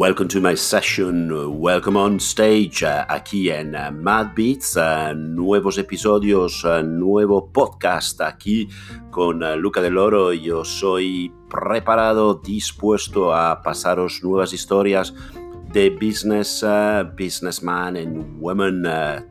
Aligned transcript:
Welcome 0.00 0.28
to 0.28 0.40
my 0.40 0.54
session, 0.54 1.28
welcome 1.60 1.94
on 1.94 2.20
stage, 2.20 2.82
uh, 2.82 3.04
aquí 3.06 3.50
en 3.50 3.74
uh, 3.74 3.90
Mad 3.92 4.34
Beats, 4.34 4.74
uh, 4.78 5.12
nuevos 5.14 5.76
episodios, 5.76 6.64
nuevo 6.82 7.52
podcast 7.52 8.18
aquí 8.22 8.66
con 9.10 9.40
Luca 9.60 9.82
del 9.82 9.98
Oro. 9.98 10.32
Yo 10.32 10.64
soy 10.64 11.30
preparado, 11.50 12.40
dispuesto 12.42 13.34
a 13.34 13.60
pasaros 13.60 14.22
nuevas 14.22 14.54
historias 14.54 15.12
de 15.70 15.90
business, 15.90 16.64
businessman 17.14 17.98
and 17.98 18.40
women 18.40 18.82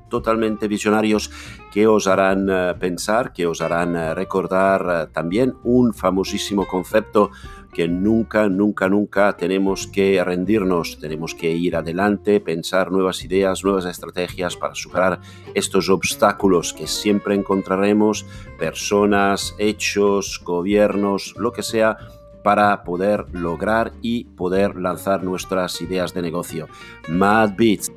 totalmente 0.08 0.68
visionarios 0.68 1.32
que 1.72 1.88
os 1.88 2.06
harán 2.06 2.48
pensar, 2.80 3.34
que 3.34 3.48
os 3.48 3.60
harán 3.62 4.16
recordar 4.16 5.10
también 5.14 5.56
un 5.64 5.96
famosísimo 5.96 6.68
concepto 6.68 7.32
que 7.74 7.88
nunca, 7.88 8.50
nunca, 8.50 8.90
nunca 8.90 9.36
tenemos 9.38 9.88
que 9.88 10.24
rendirnos, 10.24 11.00
tenemos 11.00 11.36
que 11.36 11.52
ir 11.52 11.76
adelante, 11.76 12.40
pensar 12.40 12.92
nuevas 12.92 13.24
ideas, 13.24 13.64
nuevas 13.64 13.86
estrategias 13.86 14.56
para 14.58 14.76
superar 14.76 15.20
estos 15.54 15.90
obstáculos 15.90 16.74
que 16.74 16.88
siempre 16.88 17.36
encontraremos, 17.36 18.26
personas, 18.58 19.56
hechos, 19.58 20.42
gobiernos, 20.44 21.36
lo 21.38 21.52
que 21.52 21.64
sea, 21.64 21.98
para 22.44 22.84
poder 22.84 23.26
lograr 23.32 23.92
y 24.02 24.26
poder 24.26 24.76
lanzar 24.76 25.24
nuestras 25.24 25.82
ideas 25.82 26.14
de 26.14 26.22
negocio. 26.22 26.68
Mad 27.08 27.52
Beats. 27.58 27.92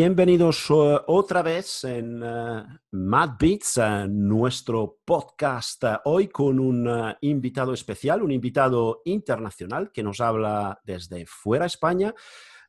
Bienvenidos 0.00 0.70
uh, 0.70 1.00
otra 1.08 1.42
vez 1.42 1.82
en 1.82 2.22
uh, 2.22 2.62
Mad 2.92 3.30
Beats, 3.36 3.78
uh, 3.78 4.06
nuestro 4.08 5.00
podcast 5.04 5.82
hoy 6.04 6.28
con 6.28 6.60
un 6.60 6.88
invitado 7.22 7.72
especial, 7.72 8.22
un 8.22 8.30
invitado 8.30 9.02
internacional 9.06 9.90
que 9.90 10.04
nos 10.04 10.20
habla 10.20 10.78
desde 10.84 11.26
fuera 11.26 11.66
España. 11.66 12.14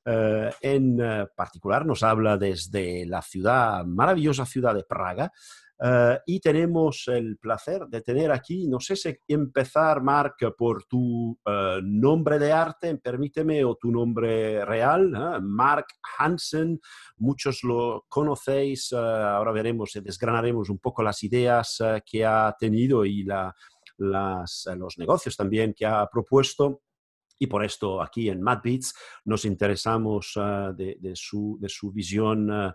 en 0.04 0.98
particular 1.36 1.86
nos 1.86 2.02
habla 2.02 2.36
desde 2.36 3.06
la 3.06 3.22
ciudad, 3.22 3.86
maravillosa 3.86 4.48
ciudad 4.48 4.74
de 4.74 4.84
Praga, 4.84 5.32
Uh, 5.82 6.20
y 6.26 6.42
tenemos 6.42 7.06
el 7.08 7.38
placer 7.38 7.88
de 7.88 8.02
tener 8.02 8.34
aquí, 8.34 8.68
no 8.68 8.82
sé 8.82 8.98
si 8.98 9.16
empezar, 9.30 10.02
Mark, 10.02 10.36
por 10.58 10.84
tu 10.84 11.32
uh, 11.46 11.82
nombre 11.82 12.38
de 12.38 12.52
arte, 12.52 12.98
permíteme, 12.98 13.64
o 13.64 13.76
tu 13.76 13.90
nombre 13.90 14.66
real, 14.66 15.14
¿eh? 15.16 15.40
Mark 15.42 15.86
Hansen. 16.18 16.82
Muchos 17.18 17.64
lo 17.64 18.06
conocéis, 18.10 18.92
ahora 18.92 19.54
veremos 19.54 19.92
desgranaremos 20.04 20.70
un 20.70 20.80
poco 20.80 21.02
las 21.02 21.24
ideas 21.24 21.82
que 22.06 22.26
ha 22.26 22.54
tenido 22.60 23.06
y 23.06 23.24
la, 23.24 23.56
las, 23.98 24.68
los 24.76 24.98
negocios 24.98 25.38
también 25.38 25.74
que 25.74 25.86
ha 25.86 26.06
propuesto. 26.08 26.82
Y 27.40 27.48
por 27.48 27.64
esto 27.64 28.02
aquí 28.02 28.30
en 28.30 28.42
Mad 28.42 28.59
Beats 28.64 28.94
nos 29.26 29.45
interesamos 29.45 30.34
de, 30.76 30.98
de, 31.00 31.16
su, 31.16 31.58
de, 31.59 31.70
su, 31.70 31.92
visión 31.92 32.73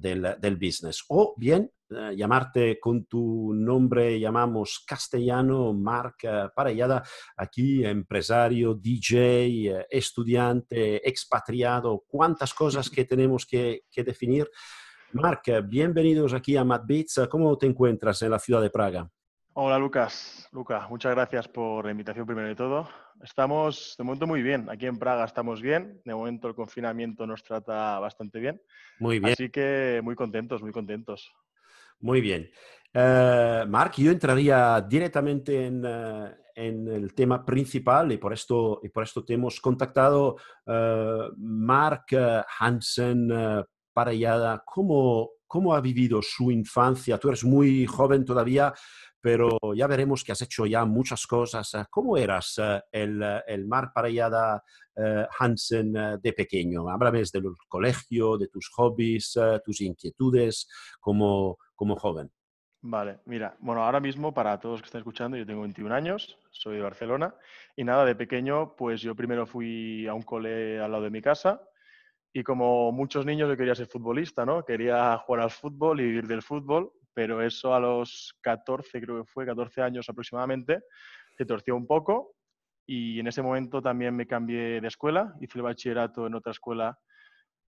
del, 0.00 0.36
del, 0.40 0.56
business. 0.56 1.04
O 1.08 1.34
bien 1.36 1.70
llamarte 2.14 2.78
con 2.80 3.04
tu 3.06 3.52
nombre, 3.54 4.18
llamamos 4.18 4.84
castellano, 4.86 5.72
Marc 5.72 6.24
Parellada, 6.54 7.02
aquí 7.36 7.84
empresario, 7.84 8.74
DJ, 8.74 9.70
eh, 9.70 9.86
estudiante, 9.90 11.06
expatriado, 11.08 12.04
cuántas 12.06 12.54
cosas 12.54 12.90
que 12.90 13.04
tenemos 13.04 13.46
que, 13.46 13.84
definir. 13.96 14.50
Marc, 15.12 15.44
bienvenidos 15.66 16.32
aquí 16.32 16.56
a 16.56 16.64
Mad 16.64 16.82
Beats. 16.86 17.20
¿Cómo 17.30 17.56
te 17.56 17.66
encuentras 17.66 18.20
en 18.22 18.30
la 18.30 18.38
ciudad 18.38 18.60
de 18.60 18.70
Praga? 18.70 19.08
Hola 19.56 19.78
Lucas, 19.78 20.48
Luca, 20.50 20.88
muchas 20.90 21.14
gracias 21.14 21.46
por 21.46 21.84
la 21.84 21.92
invitación 21.92 22.26
primero 22.26 22.48
de 22.48 22.56
todo. 22.56 22.88
Estamos 23.22 23.94
de 23.96 24.02
momento 24.02 24.26
muy 24.26 24.42
bien, 24.42 24.68
aquí 24.68 24.86
en 24.86 24.98
Praga 24.98 25.24
estamos 25.24 25.62
bien, 25.62 26.02
de 26.04 26.12
momento 26.12 26.48
el 26.48 26.56
confinamiento 26.56 27.24
nos 27.24 27.44
trata 27.44 28.00
bastante 28.00 28.40
bien. 28.40 28.60
Muy 28.98 29.20
bien. 29.20 29.32
Así 29.32 29.50
que 29.50 30.00
muy 30.02 30.16
contentos, 30.16 30.60
muy 30.60 30.72
contentos. 30.72 31.32
Muy 32.00 32.20
bien. 32.20 32.50
Uh, 32.92 33.64
Mark, 33.68 33.92
yo 33.96 34.10
entraría 34.10 34.80
directamente 34.80 35.66
en, 35.66 35.86
uh, 35.86 36.30
en, 36.56 36.88
el 36.88 37.14
tema 37.14 37.44
principal 37.44 38.10
y 38.10 38.16
por 38.16 38.32
esto, 38.32 38.80
y 38.82 38.88
por 38.88 39.04
esto 39.04 39.24
te 39.24 39.34
hemos 39.34 39.60
contactado. 39.60 40.34
Uh, 40.66 41.30
Mark 41.36 42.06
Hansen 42.58 43.30
Parellada, 43.92 44.64
¿cómo, 44.66 45.30
¿cómo 45.54 45.72
ha 45.72 45.80
vivido 45.80 46.20
su 46.20 46.50
infancia? 46.50 47.16
Tú 47.16 47.28
eres 47.28 47.44
muy 47.44 47.86
joven 47.86 48.24
todavía, 48.24 48.74
pero 49.20 49.56
ya 49.72 49.86
veremos 49.86 50.24
que 50.24 50.32
has 50.32 50.42
hecho 50.42 50.66
ya 50.66 50.84
muchas 50.84 51.28
cosas. 51.28 51.72
¿Cómo 51.90 52.16
eras 52.16 52.60
el, 52.90 53.22
el 53.46 53.68
Mark 53.68 53.92
Parellada 53.94 54.60
Hansen 55.38 55.92
de 56.20 56.32
pequeño? 56.32 56.90
Háblame 56.90 57.22
del 57.32 57.44
colegio, 57.68 58.36
de 58.36 58.48
tus 58.48 58.68
hobbies, 58.70 59.38
tus 59.64 59.80
inquietudes, 59.80 60.68
cómo 60.98 61.58
como 61.76 61.94
joven? 61.94 62.32
Vale, 62.80 63.20
mira, 63.26 63.56
bueno, 63.60 63.84
ahora 63.84 64.00
mismo 64.00 64.34
para 64.34 64.58
todos 64.58 64.72
los 64.72 64.82
que 64.82 64.86
están 64.86 65.02
escuchando, 65.02 65.36
yo 65.36 65.46
tengo 65.46 65.62
21 65.62 65.94
años, 65.94 66.36
soy 66.50 66.78
de 66.78 66.82
Barcelona 66.82 67.32
y 67.76 67.84
nada, 67.84 68.04
de 68.04 68.16
pequeño, 68.16 68.74
pues 68.74 69.00
yo 69.00 69.14
primero 69.14 69.46
fui 69.46 70.08
a 70.08 70.14
un 70.14 70.22
cole 70.22 70.80
al 70.80 70.90
lado 70.90 71.04
de 71.04 71.10
mi 71.10 71.22
casa 71.22 71.62
y 72.36 72.42
como 72.42 72.90
muchos 72.90 73.24
niños 73.24 73.48
yo 73.48 73.56
quería 73.56 73.76
ser 73.76 73.86
futbolista, 73.86 74.44
¿no? 74.44 74.64
Quería 74.64 75.16
jugar 75.18 75.44
al 75.44 75.50
fútbol 75.52 76.00
y 76.00 76.04
vivir 76.04 76.26
del 76.26 76.42
fútbol, 76.42 76.90
pero 77.14 77.40
eso 77.40 77.72
a 77.72 77.78
los 77.78 78.36
14, 78.40 79.00
creo 79.00 79.22
que 79.22 79.30
fue 79.30 79.46
14 79.46 79.82
años 79.82 80.08
aproximadamente, 80.08 80.80
se 81.38 81.46
torció 81.46 81.76
un 81.76 81.86
poco 81.86 82.34
y 82.84 83.20
en 83.20 83.28
ese 83.28 83.40
momento 83.40 83.80
también 83.80 84.16
me 84.16 84.26
cambié 84.26 84.80
de 84.80 84.88
escuela, 84.88 85.32
hice 85.40 85.58
el 85.58 85.62
bachillerato 85.62 86.26
en 86.26 86.34
otra 86.34 86.50
escuela 86.50 86.98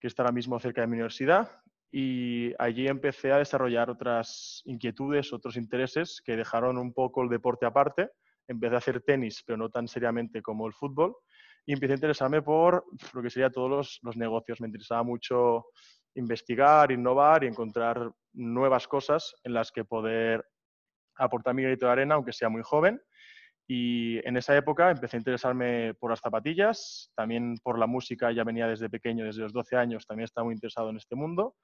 que 0.00 0.06
está 0.06 0.22
ahora 0.22 0.33
mismo 0.33 0.59
cerca 0.59 0.81
de 0.81 0.87
mi 0.87 0.95
universidad 0.95 1.50
y 1.93 2.55
allí 2.59 2.89
empecé 2.89 3.33
a 3.33 3.39
desarrollar 3.39 3.91
otras 3.91 4.62
inquietudes, 4.65 5.34
otros 5.34 5.59
intereses 5.59 6.22
que 6.25 6.34
dejaron 6.34 6.78
un 6.78 6.95
poco 6.95 7.22
el 7.22 7.28
deporte 7.28 7.66
aparte. 7.66 8.09
Empecé 8.49 8.75
a 8.75 8.78
hacer 8.78 9.03
tenis, 9.03 9.43
pero 9.45 9.59
no 9.59 9.69
tan 9.69 9.87
seriamente 9.87 10.41
como 10.41 10.66
el 10.66 10.72
fútbol. 10.72 11.15
Y 11.66 11.72
empecé 11.72 11.93
a 11.93 11.97
interesarme 11.97 12.43
por 12.43 12.84
lo 13.12 13.22
que 13.22 13.31
sería 13.31 13.50
todos 13.50 13.99
los, 14.03 14.16
negocios. 14.16 14.60
Me 14.60 14.69
interesaba 14.69 15.03
mucho 15.03 15.66
investigar, 16.15 16.93
innovar 16.93 17.44
y 17.44 17.49
encontrar 17.49 18.10
nuevas 18.32 18.87
cosas 18.87 19.34
en 19.43 19.53
las 19.53 19.72
que 19.72 19.84
poder 19.84 20.44
aportar 21.16 21.54
mi 21.54 21.62
granito 21.62 21.87
de 21.87 21.93
arena, 21.93 22.15
aunque 22.15 22.32
sea 22.32 22.49
muy 22.49 22.62
joven. 22.62 23.00
Y 23.69 24.19
en 24.27 24.37
esa 24.37 24.56
época 24.56 24.93
empecé 24.93 25.16
a 25.16 25.19
interesarme 25.19 25.94
por 25.94 26.10
las 26.10 26.21
zapatillas, 26.21 27.10
también 27.16 27.56
por 27.65 27.81
la 27.81 27.88
música, 27.88 28.31
ya 28.31 28.44
venía 28.44 28.69
desde 28.69 28.88
pequeño, 28.88 29.25
desde 29.25 29.43
los 29.43 29.53
12 29.53 29.77
años, 29.77 30.06
también 30.06 30.27
estaba 30.27 30.44
muy 30.44 30.54
interesado 30.54 30.91
en 30.91 30.98
este 30.98 31.16
mundo. 31.16 31.56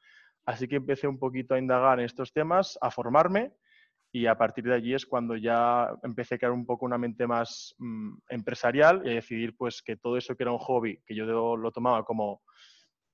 Así 0.44 0.66
que 0.66 0.76
empecé 0.76 1.06
un 1.06 1.20
poquito 1.20 1.54
a 1.54 1.60
indagar 1.60 2.00
en 2.00 2.06
estos 2.06 2.32
temas, 2.32 2.76
a 2.80 2.90
formarme 2.90 3.52
y 4.12 4.26
a 4.26 4.36
partir 4.36 4.64
de 4.64 4.74
allí 4.74 4.92
es 4.94 5.06
cuando 5.06 5.36
ya 5.36 5.90
empecé 6.02 6.34
a 6.34 6.38
crear 6.38 6.52
un 6.52 6.66
poco 6.66 6.84
una 6.84 6.98
mente 6.98 7.26
más 7.26 7.74
mm, 7.78 8.18
empresarial 8.28 9.00
y 9.04 9.10
a 9.10 9.14
decidir 9.14 9.56
pues 9.56 9.80
que 9.82 9.96
todo 9.96 10.18
eso 10.18 10.36
que 10.36 10.42
era 10.42 10.52
un 10.52 10.58
hobby, 10.58 11.00
que 11.06 11.14
yo 11.14 11.24
lo 11.56 11.72
tomaba 11.72 12.04
como 12.04 12.42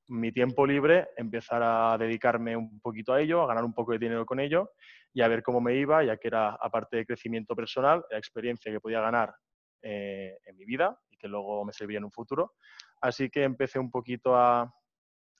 mi 0.08 0.32
tiempo 0.32 0.66
libre, 0.66 1.08
empezar 1.16 1.62
a 1.62 1.96
dedicarme 1.98 2.56
un 2.56 2.80
poquito 2.80 3.12
a 3.12 3.20
ello, 3.20 3.42
a 3.42 3.46
ganar 3.46 3.64
un 3.64 3.74
poco 3.74 3.92
de 3.92 3.98
dinero 3.98 4.26
con 4.26 4.40
ello 4.40 4.72
y 5.12 5.22
a 5.22 5.28
ver 5.28 5.42
cómo 5.42 5.60
me 5.60 5.76
iba, 5.76 6.02
ya 6.02 6.16
que 6.16 6.28
era, 6.28 6.56
aparte 6.60 6.96
de 6.96 7.06
crecimiento 7.06 7.54
personal, 7.54 8.04
la 8.10 8.18
experiencia 8.18 8.72
que 8.72 8.80
podía 8.80 9.00
ganar 9.00 9.34
eh, 9.82 10.36
en 10.44 10.56
mi 10.56 10.64
vida 10.64 10.98
y 11.10 11.16
que 11.16 11.28
luego 11.28 11.64
me 11.64 11.72
serviría 11.72 11.98
en 11.98 12.04
un 12.04 12.10
futuro. 12.12 12.54
Así 13.00 13.30
que 13.30 13.44
empecé 13.44 13.78
un 13.78 13.90
poquito 13.90 14.34
a, 14.34 14.74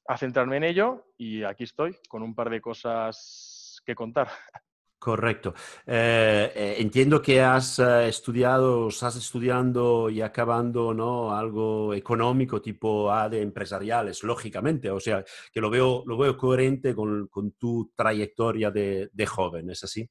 a 0.07 0.17
centrarme 0.17 0.59
en 0.59 0.65
ello 0.65 1.07
y 1.17 1.43
aquí 1.43 1.65
estoy 1.65 1.97
con 2.09 2.23
un 2.23 2.35
par 2.35 2.51
de 2.51 2.61
cosas 2.61 3.81
que 3.85 3.95
contar. 3.95 4.29
Correcto. 4.99 5.55
Eh, 5.87 6.51
eh, 6.55 6.75
entiendo 6.79 7.23
que 7.23 7.41
has 7.41 7.79
eh, 7.79 8.09
estudiado, 8.09 8.89
estás 8.89 9.15
estudiando 9.15 10.11
y 10.11 10.21
acabando 10.21 10.93
¿no? 10.93 11.37
algo 11.37 11.95
económico 11.95 12.61
tipo 12.61 13.11
A 13.13 13.29
de 13.29 13.41
empresariales, 13.41 14.25
lógicamente. 14.25 14.91
O 14.91 14.99
sea, 14.99 15.25
que 15.53 15.61
lo 15.61 15.71
veo, 15.71 16.03
lo 16.05 16.19
veo 16.19 16.37
coherente 16.37 16.97
con, 16.97 17.29
tu 17.57 17.93
trayectoria 17.95 18.73
de, 18.73 19.09
de, 19.13 19.27
joven, 19.27 19.71
¿es 19.71 19.85
así? 19.85 20.09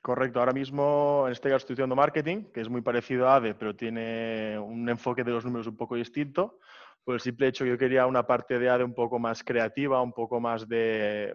Correcto. 0.00 0.38
Ahora 0.38 0.52
mismo 0.52 1.24
en 1.26 1.32
este 1.32 1.48
caso 1.48 1.56
estoy 1.56 1.74
estudiando 1.74 1.96
marketing, 1.96 2.44
que 2.52 2.60
es 2.60 2.68
muy 2.68 2.80
parecido 2.80 3.28
a 3.28 3.36
ADE, 3.36 3.56
pero 3.56 3.74
tiene 3.74 4.56
un 4.56 4.88
enfoque 4.88 5.24
de 5.24 5.32
los 5.32 5.44
números 5.44 5.66
un 5.66 5.76
poco 5.76 5.96
distinto. 5.96 6.60
Por 7.02 7.14
el 7.14 7.20
simple 7.20 7.48
hecho 7.48 7.64
que 7.64 7.70
yo 7.70 7.78
quería 7.78 8.06
una 8.06 8.24
parte 8.24 8.60
de 8.60 8.70
ADE 8.70 8.84
un 8.84 8.94
poco 8.94 9.18
más 9.18 9.42
creativa, 9.42 10.00
un 10.00 10.12
poco 10.12 10.40
más 10.40 10.68
de... 10.68 11.34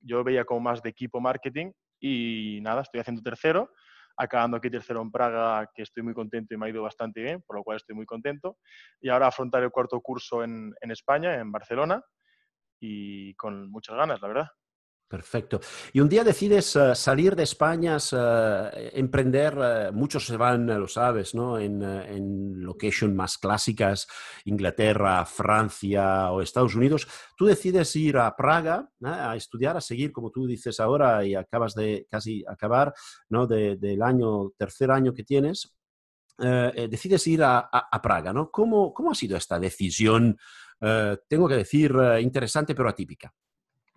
Yo 0.00 0.24
veía 0.24 0.44
como 0.44 0.60
más 0.60 0.82
de 0.82 0.90
equipo 0.90 1.20
marketing 1.20 1.70
y 2.00 2.60
nada, 2.62 2.82
estoy 2.82 3.00
haciendo 3.00 3.22
tercero. 3.22 3.70
acabando 4.16 4.56
aquí 4.56 4.70
tercero 4.70 5.02
en 5.02 5.10
Praga, 5.10 5.68
que 5.74 5.82
estoy 5.82 6.02
muy 6.04 6.14
contento 6.14 6.54
y 6.54 6.56
me 6.56 6.66
ha 6.66 6.70
ido 6.70 6.82
bastante 6.82 7.20
bien, 7.20 7.42
por 7.42 7.56
lo 7.56 7.64
cual 7.64 7.76
estoy 7.78 7.96
muy 7.96 8.06
contento. 8.06 8.58
Y 9.00 9.08
ahora 9.08 9.26
afrontar 9.28 9.62
el 9.62 9.70
cuarto 9.70 10.00
curso 10.00 10.44
en, 10.44 10.72
en 10.80 10.90
España, 10.92 11.34
en 11.34 11.50
Barcelona, 11.50 12.02
y 12.80 13.34
con 13.34 13.70
muchas 13.70 13.96
ganas, 13.96 14.20
la 14.20 14.28
verdad. 14.28 14.48
Perfecto. 15.14 15.60
Y 15.92 16.00
un 16.00 16.08
día 16.08 16.24
decides 16.24 16.74
uh, 16.74 16.92
salir 16.92 17.36
de 17.36 17.44
España, 17.44 17.98
uh, 17.98 18.68
emprender, 18.94 19.56
uh, 19.56 19.92
muchos 19.92 20.26
se 20.26 20.36
van, 20.36 20.66
lo 20.66 20.88
sabes, 20.88 21.36
¿no? 21.36 21.56
En, 21.56 21.80
en 21.84 22.60
location 22.64 23.14
más 23.14 23.38
clásicas, 23.38 24.08
Inglaterra, 24.44 25.24
Francia 25.24 26.32
o 26.32 26.42
Estados 26.42 26.74
Unidos. 26.74 27.06
Tú 27.36 27.46
decides 27.46 27.94
ir 27.94 28.16
a 28.16 28.34
Praga 28.34 28.90
a 29.04 29.36
estudiar, 29.36 29.76
a 29.76 29.80
seguir, 29.80 30.10
como 30.10 30.32
tú 30.32 30.48
dices 30.48 30.80
ahora, 30.80 31.24
y 31.24 31.36
acabas 31.36 31.74
de 31.74 32.08
casi 32.10 32.44
acabar, 32.48 32.92
¿no? 33.28 33.46
De, 33.46 33.76
del 33.76 34.02
año, 34.02 34.50
tercer 34.58 34.90
año 34.90 35.14
que 35.14 35.22
tienes. 35.22 35.76
Eh, 36.40 36.88
decides 36.90 37.24
ir 37.28 37.44
a, 37.44 37.60
a, 37.60 37.88
a 37.92 38.02
Praga, 38.02 38.32
¿no? 38.32 38.50
¿Cómo, 38.50 38.92
¿Cómo, 38.92 39.12
ha 39.12 39.14
sido 39.14 39.36
esta 39.36 39.60
decisión? 39.60 40.36
tengo 41.28 41.48
que 41.48 41.56
decir, 41.56 41.94
interesante 42.20 42.74
pero 42.74 42.90
atípica. 42.90 43.32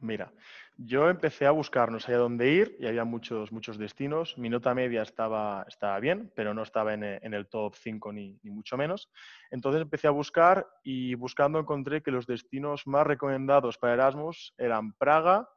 Mira, 0.02 0.31
yo 0.77 1.09
empecé 1.09 1.47
a 1.47 1.51
buscar, 1.51 1.91
no 1.91 2.00
sabía 2.00 2.19
dónde 2.19 2.51
ir 2.51 2.77
y 2.79 2.85
había 2.85 3.03
muchos, 3.03 3.51
muchos 3.51 3.77
destinos. 3.77 4.38
Mi 4.38 4.47
nota 4.47 4.75
media 4.75 5.01
estaba, 5.01 5.65
estaba 5.68 6.00
bien, 6.00 6.31
pero 6.35 6.53
no 6.53 6.62
estaba 6.62 6.94
en, 6.94 7.03
en 7.03 7.33
el 7.33 7.47
top 7.47 7.74
5 7.75 8.13
ni, 8.13 8.39
ni, 8.44 8.51
mucho 8.51 8.77
menos. 8.77 9.09
Entonces 9.50 9.81
empecé 9.81 10.07
a 10.07 10.12
buscar 10.12 10.68
y 10.83 11.15
buscando 11.15 11.59
encontré 11.59 12.03
que 12.03 12.12
los 12.12 12.27
destinos 12.27 12.85
más 12.85 13.07
recomendados 13.07 13.77
para 13.79 13.94
Erasmus 13.94 14.53
eran 14.57 14.94
Praga, 14.94 15.50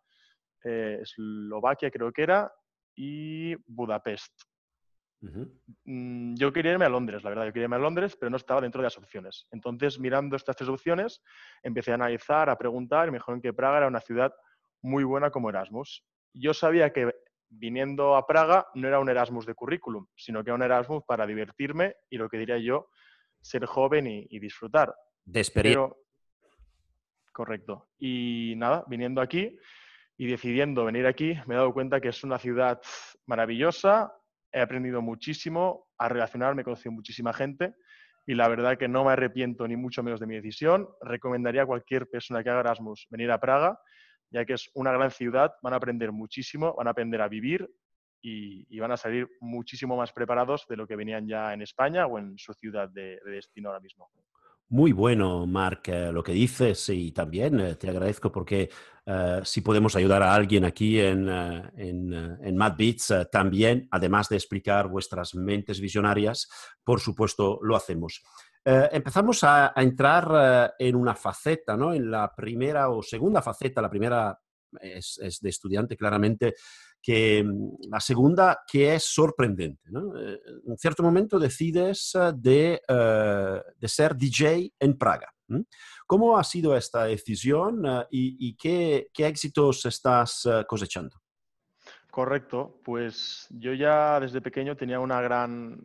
eh, 0.64 1.00
Eslovaquia 1.02 1.90
creo 1.90 2.12
que 2.12 2.22
era, 2.22 2.52
y 2.96 3.54
Budapest. 3.66 4.32
Uh 5.22 5.28
-huh. 5.28 6.34
Yo 6.38 6.50
quería 6.50 6.72
irme 6.72 6.86
a 6.86 6.88
Londres, 6.88 7.22
la 7.22 7.28
verdad, 7.28 7.44
yo 7.44 7.52
quería 7.52 7.64
irme 7.64 7.76
a 7.76 7.80
Londres, 7.80 8.16
pero 8.16 8.30
no 8.30 8.38
estaba 8.38 8.62
dentro 8.62 8.80
de 8.80 8.86
las 8.86 8.96
opciones. 8.96 9.46
Entonces, 9.50 9.98
mirando 9.98 10.34
estas 10.34 10.56
tres 10.56 10.70
opciones, 10.70 11.22
empecé 11.62 11.90
a 11.90 11.96
analizar, 11.96 12.48
a 12.48 12.56
preguntar, 12.56 13.08
y 13.08 13.10
me 13.10 13.18
dijeron 13.18 13.42
que 13.42 13.52
Praga 13.52 13.78
era 13.78 13.86
una 13.86 14.00
ciudad 14.00 14.32
muy 14.82 15.04
buena 15.04 15.30
como 15.30 15.50
Erasmus. 15.50 16.04
Yo 16.32 16.54
sabía 16.54 16.92
que 16.92 17.10
viniendo 17.48 18.16
a 18.16 18.26
Praga 18.26 18.66
no 18.74 18.86
era 18.86 19.00
un 19.00 19.08
Erasmus 19.08 19.46
de 19.46 19.54
currículum, 19.54 20.06
sino 20.16 20.42
que 20.42 20.50
era 20.50 20.54
un 20.54 20.62
Erasmus 20.62 21.02
para 21.06 21.26
divertirme 21.26 21.96
y 22.08 22.16
lo 22.16 22.28
que 22.28 22.38
diría 22.38 22.58
yo, 22.58 22.88
ser 23.40 23.66
joven 23.66 24.06
y, 24.06 24.26
y 24.30 24.38
disfrutar. 24.38 24.94
De 25.24 25.40
experiencia. 25.40 25.94
Correcto. 27.32 27.88
Y 27.98 28.54
nada, 28.56 28.84
viniendo 28.86 29.20
aquí 29.20 29.56
y 30.16 30.26
decidiendo 30.26 30.84
venir 30.84 31.06
aquí, 31.06 31.34
me 31.46 31.54
he 31.54 31.58
dado 31.58 31.72
cuenta 31.72 32.00
que 32.00 32.08
es 32.08 32.22
una 32.22 32.38
ciudad 32.38 32.80
maravillosa, 33.26 34.12
he 34.52 34.60
aprendido 34.60 35.00
muchísimo 35.00 35.88
a 35.98 36.08
relacionarme, 36.08 36.62
he 36.62 36.64
conocido 36.64 36.92
muchísima 36.92 37.32
gente 37.32 37.74
y 38.26 38.34
la 38.34 38.48
verdad 38.48 38.76
que 38.76 38.88
no 38.88 39.04
me 39.04 39.12
arrepiento 39.12 39.66
ni 39.66 39.76
mucho 39.76 40.02
menos 40.02 40.20
de 40.20 40.26
mi 40.26 40.34
decisión. 40.34 40.88
Recomendaría 41.00 41.62
a 41.62 41.66
cualquier 41.66 42.08
persona 42.08 42.42
que 42.42 42.50
haga 42.50 42.60
Erasmus 42.60 43.06
venir 43.10 43.30
a 43.30 43.40
Praga 43.40 43.78
ya 44.30 44.44
que 44.44 44.54
es 44.54 44.70
una 44.74 44.92
gran 44.92 45.10
ciudad, 45.10 45.52
van 45.62 45.72
a 45.72 45.76
aprender 45.76 46.12
muchísimo, 46.12 46.74
van 46.76 46.86
a 46.86 46.90
aprender 46.90 47.20
a 47.20 47.28
vivir 47.28 47.68
y, 48.22 48.78
van 48.78 48.92
a 48.92 48.96
salir 48.96 49.28
muchísimo 49.40 49.96
más 49.96 50.12
preparados 50.12 50.66
de 50.68 50.76
lo 50.76 50.86
que 50.86 50.96
venían 50.96 51.26
ya 51.26 51.52
en 51.52 51.62
España 51.62 52.06
o 52.06 52.18
en 52.18 52.36
su 52.38 52.52
ciudad 52.54 52.88
de, 52.88 53.18
de 53.24 53.30
destino 53.30 53.68
ahora 53.68 53.80
mismo. 53.80 54.10
Muy 54.72 54.92
bueno, 54.92 55.46
Marc, 55.46 55.88
eh, 55.88 56.12
lo 56.12 56.22
que 56.22 56.30
dices 56.30 56.88
y 56.90 57.10
también 57.10 57.58
eh, 57.58 57.74
te 57.74 57.90
agradezco 57.90 58.30
porque 58.30 58.70
eh, 59.04 59.40
si 59.42 59.62
podemos 59.62 59.96
ayudar 59.96 60.22
a 60.22 60.32
alguien 60.32 60.64
aquí 60.64 61.00
en, 61.00 61.28
en, 61.28 62.38
en 62.40 62.56
Mad 62.56 62.76
Beats, 62.78 63.12
también, 63.32 63.88
además 63.90 64.28
de 64.28 64.36
explicar 64.36 64.86
vuestras 64.86 65.34
mentes 65.34 65.80
visionarias, 65.80 66.48
por 66.84 67.00
supuesto 67.00 67.58
lo 67.62 67.74
hacemos. 67.74 68.22
Eh, 68.64 68.88
empezamos 68.92 69.42
a, 69.42 69.72
a 69.74 69.82
entrar 69.82 70.74
eh, 70.78 70.86
en 70.86 70.96
una 70.96 71.14
faceta, 71.14 71.76
¿no? 71.76 71.94
En 71.94 72.10
la 72.10 72.34
primera 72.34 72.90
o 72.90 73.02
segunda 73.02 73.40
faceta, 73.40 73.80
la 73.80 73.88
primera 73.88 74.38
es, 74.80 75.18
es 75.22 75.40
de 75.40 75.48
estudiante 75.48 75.96
claramente, 75.96 76.54
que 77.00 77.42
mm, 77.42 77.90
la 77.90 78.00
segunda 78.00 78.62
que 78.70 78.94
es 78.94 79.04
sorprendente. 79.04 79.88
¿no? 79.90 80.18
Eh, 80.18 80.38
en 80.66 80.76
cierto 80.76 81.02
momento 81.02 81.38
decides 81.38 82.12
de, 82.34 82.80
de 83.76 83.88
ser 83.88 84.14
DJ 84.16 84.72
en 84.78 84.98
Praga. 84.98 85.32
¿Cómo 86.06 86.38
ha 86.38 86.44
sido 86.44 86.76
esta 86.76 87.04
decisión 87.04 87.82
y, 88.08 88.48
y 88.48 88.56
qué, 88.56 89.08
qué, 89.12 89.26
éxitos 89.26 89.84
estás 89.84 90.48
cosechando? 90.68 91.16
Correcto, 92.08 92.80
pues 92.84 93.48
yo 93.50 93.72
ya 93.72 94.20
desde 94.20 94.40
pequeño 94.40 94.76
tenía 94.76 95.00
una 95.00 95.20
gran, 95.20 95.80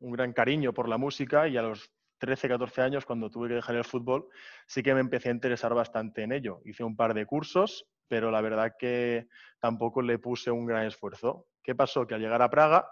un 0.00 0.12
gran 0.12 0.34
cariño 0.34 0.74
por 0.74 0.86
la 0.86 0.98
música 0.98 1.48
y 1.48 1.56
a 1.56 1.62
los 1.62 1.95
13, 2.18 2.48
14 2.48 2.82
años, 2.82 3.04
cuando 3.04 3.30
tuve 3.30 3.48
que 3.48 3.54
dejar 3.54 3.76
el 3.76 3.84
fútbol, 3.84 4.28
sí 4.66 4.82
que 4.82 4.94
me 4.94 5.00
empecé 5.00 5.28
a 5.28 5.32
interesar 5.32 5.74
bastante 5.74 6.22
en 6.22 6.32
ello. 6.32 6.60
Hice 6.64 6.84
un 6.84 6.96
par 6.96 7.14
de 7.14 7.26
cursos, 7.26 7.86
pero 8.08 8.30
la 8.30 8.40
verdad 8.40 8.72
que 8.78 9.26
tampoco 9.60 10.02
le 10.02 10.18
puse 10.18 10.50
un 10.50 10.66
gran 10.66 10.86
esfuerzo. 10.86 11.46
¿Qué 11.62 11.74
pasó? 11.74 12.06
Que 12.06 12.14
al 12.14 12.20
llegar 12.20 12.42
a 12.42 12.50
Praga, 12.50 12.88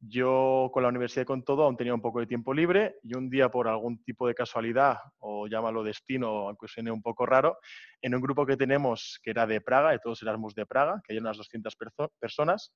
yo 0.00 0.70
con 0.72 0.82
la 0.82 0.88
universidad 0.88 1.22
y 1.22 1.26
con 1.26 1.44
todo 1.44 1.64
aún 1.64 1.76
tenía 1.76 1.94
un 1.94 2.00
poco 2.00 2.20
de 2.20 2.26
tiempo 2.26 2.54
libre 2.54 2.96
y 3.02 3.14
un 3.14 3.28
día 3.28 3.50
por 3.50 3.68
algún 3.68 4.02
tipo 4.02 4.26
de 4.26 4.34
casualidad, 4.34 4.96
o 5.18 5.46
llámalo 5.46 5.82
destino, 5.82 6.48
aunque 6.48 6.68
suene 6.68 6.90
un 6.90 7.02
poco 7.02 7.26
raro, 7.26 7.58
en 8.00 8.14
un 8.14 8.20
grupo 8.22 8.46
que 8.46 8.56
tenemos 8.56 9.20
que 9.22 9.30
era 9.30 9.46
de 9.46 9.60
Praga, 9.60 9.90
de 9.90 9.98
todos 9.98 10.22
Erasmus 10.22 10.54
de 10.54 10.64
Praga, 10.64 11.02
que 11.04 11.12
hay 11.12 11.18
unas 11.18 11.36
200 11.36 11.76
perso 11.76 12.12
personas, 12.18 12.72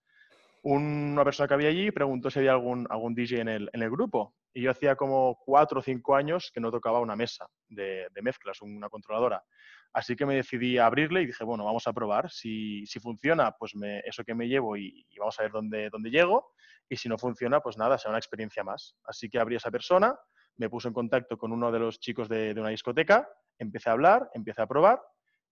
una 0.66 1.25
persona 1.25 1.46
que 1.46 1.55
había 1.55 1.69
allí 1.69 1.90
preguntó 1.90 2.31
si 2.31 2.38
había 2.38 2.52
algún, 2.52 2.87
algún 2.88 3.14
DJ 3.14 3.40
en 3.40 3.49
el, 3.49 3.70
en 3.72 3.82
el 3.82 3.90
grupo. 3.90 4.34
Y 4.55 4.62
yo 4.62 4.70
hacía 4.70 4.96
como 4.96 5.38
cuatro 5.44 5.81
o 5.81 5.82
cinco 5.82 6.16
años 6.16 6.50
que 6.55 6.61
no 6.61 6.70
tocaba 6.70 7.00
una 7.00 7.16
mesa 7.16 7.46
de, 7.69 8.08
mezclas, 8.22 8.62
una 8.62 8.88
controladora. 8.88 9.44
Así 9.93 10.16
que 10.16 10.25
me 10.25 10.37
decidí 10.37 10.78
a 10.78 10.87
abrirle 10.87 11.20
y 11.20 11.26
dije, 11.26 11.44
bueno, 11.44 11.66
vamos 11.66 11.87
a 11.87 11.93
probar. 11.93 12.31
Si, 12.31 12.87
si 12.87 12.99
funciona, 12.99 13.52
pues 13.52 13.72
eso 14.05 14.25
que 14.25 14.34
me 14.34 14.49
llevo 14.49 14.76
y, 14.78 15.06
vamos 15.19 15.38
a 15.38 15.43
ver 15.43 15.52
dónde, 15.52 15.90
dónde 15.90 16.11
llego. 16.11 16.52
Y 16.88 16.96
si 16.96 17.11
no 17.11 17.19
funciona, 17.19 17.61
pues 17.61 17.76
nada, 17.76 17.99
será 17.99 18.11
una 18.11 18.19
experiencia 18.19 18.64
más. 18.64 18.96
Así 19.05 19.28
que 19.28 19.38
abrí 19.38 19.56
a 19.56 19.58
esa 19.58 19.70
persona, 19.70 20.19
me 20.56 20.70
puso 20.70 20.88
en 20.88 20.94
contacto 20.94 21.37
con 21.37 21.52
uno 21.52 21.70
de 21.72 21.78
los 21.78 22.00
chicos 22.00 22.26
de 22.28 22.55
una 22.56 22.70
discoteca, 22.70 23.28
empecé 23.58 23.90
a 23.90 23.93
hablar, 23.93 24.31
empecé 24.32 24.62
a 24.62 24.66
probar 24.66 25.02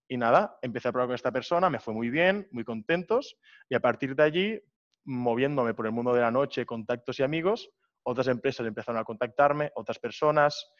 y 0.08 0.16
nada, 0.16 0.58
empecé 0.62 0.88
a 0.88 0.92
probar 0.92 1.08
con 1.08 1.14
esta 1.14 1.32
persona, 1.32 1.68
me 1.68 1.80
fue 1.80 1.92
muy 1.92 2.08
bien, 2.08 2.48
muy 2.50 2.64
contentos 2.64 3.36
y 3.68 3.74
a 3.74 3.80
partir 3.80 4.14
de 4.14 4.22
allí 4.22 4.62
moviéndome 5.04 5.74
por 5.74 5.86
el 5.86 5.92
mundo 5.92 6.14
de 6.14 6.20
la 6.20 6.30
noche, 6.30 6.66
contactos 6.66 7.18
y 7.20 7.22
amigos, 7.22 7.70
otras 8.04 8.28
empresas 8.28 8.66
empezaron 8.66 9.00
a 9.00 9.04
contactarme, 9.04 9.70
otras 9.74 9.98
personas. 9.98 10.72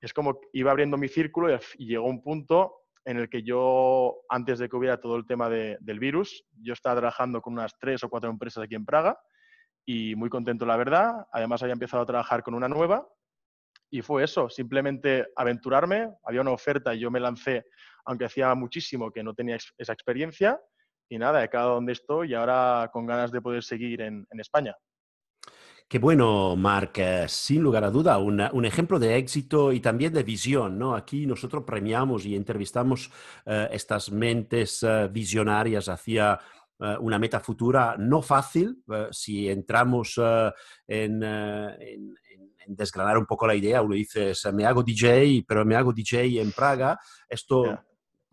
Es 0.00 0.12
como 0.12 0.40
iba 0.52 0.70
abriendo 0.70 0.96
mi 0.96 1.08
círculo 1.08 1.58
y, 1.78 1.86
llegó 1.86 2.06
un 2.06 2.22
punto 2.22 2.74
en 3.04 3.18
el 3.18 3.28
que 3.28 3.42
yo, 3.42 4.22
antes 4.28 4.58
de 4.58 4.68
que 4.68 4.76
hubiera 4.76 5.00
todo 5.00 5.16
el 5.16 5.26
tema 5.26 5.48
de, 5.48 5.78
del 5.80 5.98
virus, 5.98 6.44
yo 6.60 6.72
estaba 6.72 6.96
trabajando 6.96 7.40
con 7.40 7.52
unas 7.54 7.78
tres 7.78 8.02
o 8.02 8.08
cuatro 8.08 8.28
empresas 8.30 8.64
aquí 8.64 8.74
en 8.74 8.84
Praga 8.84 9.18
y 9.86 10.16
muy 10.16 10.28
contento, 10.28 10.66
la 10.66 10.76
verdad. 10.76 11.26
Además, 11.32 11.62
había 11.62 11.74
empezado 11.74 12.02
a 12.02 12.06
trabajar 12.06 12.42
con 12.42 12.54
una 12.54 12.68
nueva 12.68 13.08
y 13.90 14.02
fue 14.02 14.24
eso, 14.24 14.50
simplemente 14.50 15.28
aventurarme. 15.36 16.10
Había 16.24 16.40
una 16.40 16.50
oferta 16.50 16.94
y 16.94 16.98
yo 16.98 17.10
me 17.10 17.20
lancé, 17.20 17.64
aunque 18.04 18.24
hacía 18.24 18.52
muchísimo 18.54 19.12
que 19.12 19.22
no 19.22 19.34
tenía 19.34 19.56
esa 19.78 19.92
experiencia 19.92 20.60
y 21.08 21.18
nada, 21.18 21.40
he 21.40 21.44
acabado 21.44 21.74
donde 21.74 21.92
estoy 21.92 22.30
y 22.30 22.34
ahora 22.34 22.90
con 22.92 23.06
ganas 23.06 23.30
de 23.30 23.40
poder 23.40 23.62
seguir 23.62 24.00
en, 24.00 24.26
en 24.30 24.40
España. 24.40 24.76
Qué 25.88 26.00
bueno, 26.00 26.56
Marc. 26.56 26.98
Eh, 26.98 27.26
sin 27.28 27.62
lugar 27.62 27.84
a 27.84 27.90
duda, 27.90 28.18
una, 28.18 28.50
un 28.52 28.64
ejemplo 28.64 28.98
de 28.98 29.16
éxito 29.16 29.72
y 29.72 29.78
también 29.78 30.12
de 30.12 30.24
visión. 30.24 30.76
¿no? 30.76 30.96
Aquí 30.96 31.26
nosotros 31.26 31.62
premiamos 31.64 32.26
y 32.26 32.34
entrevistamos 32.34 33.08
uh, 33.46 33.70
estas 33.70 34.10
mentes 34.10 34.82
uh, 34.82 35.08
visionarias 35.08 35.88
hacia 35.88 36.40
uh, 36.80 36.96
una 36.98 37.20
meta 37.20 37.38
futura 37.38 37.94
no 37.96 38.20
fácil. 38.20 38.82
si 39.12 39.48
entramos 39.48 40.18
en, 40.88 41.22
en, 41.22 41.78
en, 41.78 42.16
desgranar 42.66 43.16
un 43.16 43.26
poco 43.26 43.46
la 43.46 43.54
idea, 43.54 43.80
uno 43.80 43.94
dice, 43.94 44.32
me 44.52 44.66
hago 44.66 44.82
DJ, 44.82 45.44
pero 45.46 45.64
me 45.64 45.76
hago 45.76 45.92
DJ 45.92 46.40
en 46.40 46.50
Praga. 46.50 46.98
Esto... 47.28 47.64
Yeah 47.64 47.84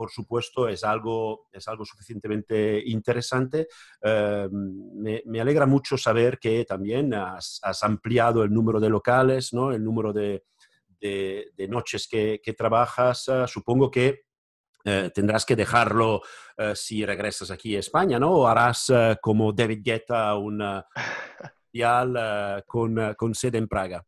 por 0.04 0.12
supuesto, 0.12 0.68
es 0.68 0.84
algo, 0.84 1.48
es 1.50 1.66
algo 1.70 1.86
suficientemente 1.86 2.84
interesante. 2.88 3.70
Eh, 4.02 4.50
me, 4.52 5.24
me, 5.26 5.40
alegra 5.40 5.66
mucho 5.66 5.98
saber 5.98 6.40
que 6.40 6.66
también 6.66 7.14
has, 7.14 7.62
has, 7.64 7.84
ampliado 7.84 8.44
el 8.44 8.52
número 8.52 8.82
de 8.82 8.90
locales, 8.90 9.54
¿no? 9.54 9.72
el 9.72 9.82
número 9.82 10.12
de, 10.12 10.44
de, 11.00 11.52
de 11.56 11.68
noches 11.70 12.06
que, 12.06 12.42
que 12.44 12.52
trabajas. 12.52 13.30
Uh, 13.30 13.48
supongo 13.48 13.90
que 13.90 14.26
eh, 14.84 15.10
tendrás 15.16 15.46
que 15.46 15.56
dejarlo 15.56 16.22
eh, 16.58 16.76
si 16.76 17.06
regresas 17.06 17.50
aquí 17.50 17.78
a 17.78 17.80
España, 17.80 18.20
¿no? 18.20 18.34
O 18.34 18.46
harás 18.46 18.90
eh, 18.90 19.16
como 19.22 19.54
David 19.54 19.84
Guetta 19.86 20.36
un 20.36 20.62
eh, 20.62 20.84
con, 22.68 23.16
con 23.16 23.34
sede 23.34 23.58
en 23.58 23.70
Praga. 23.70 24.06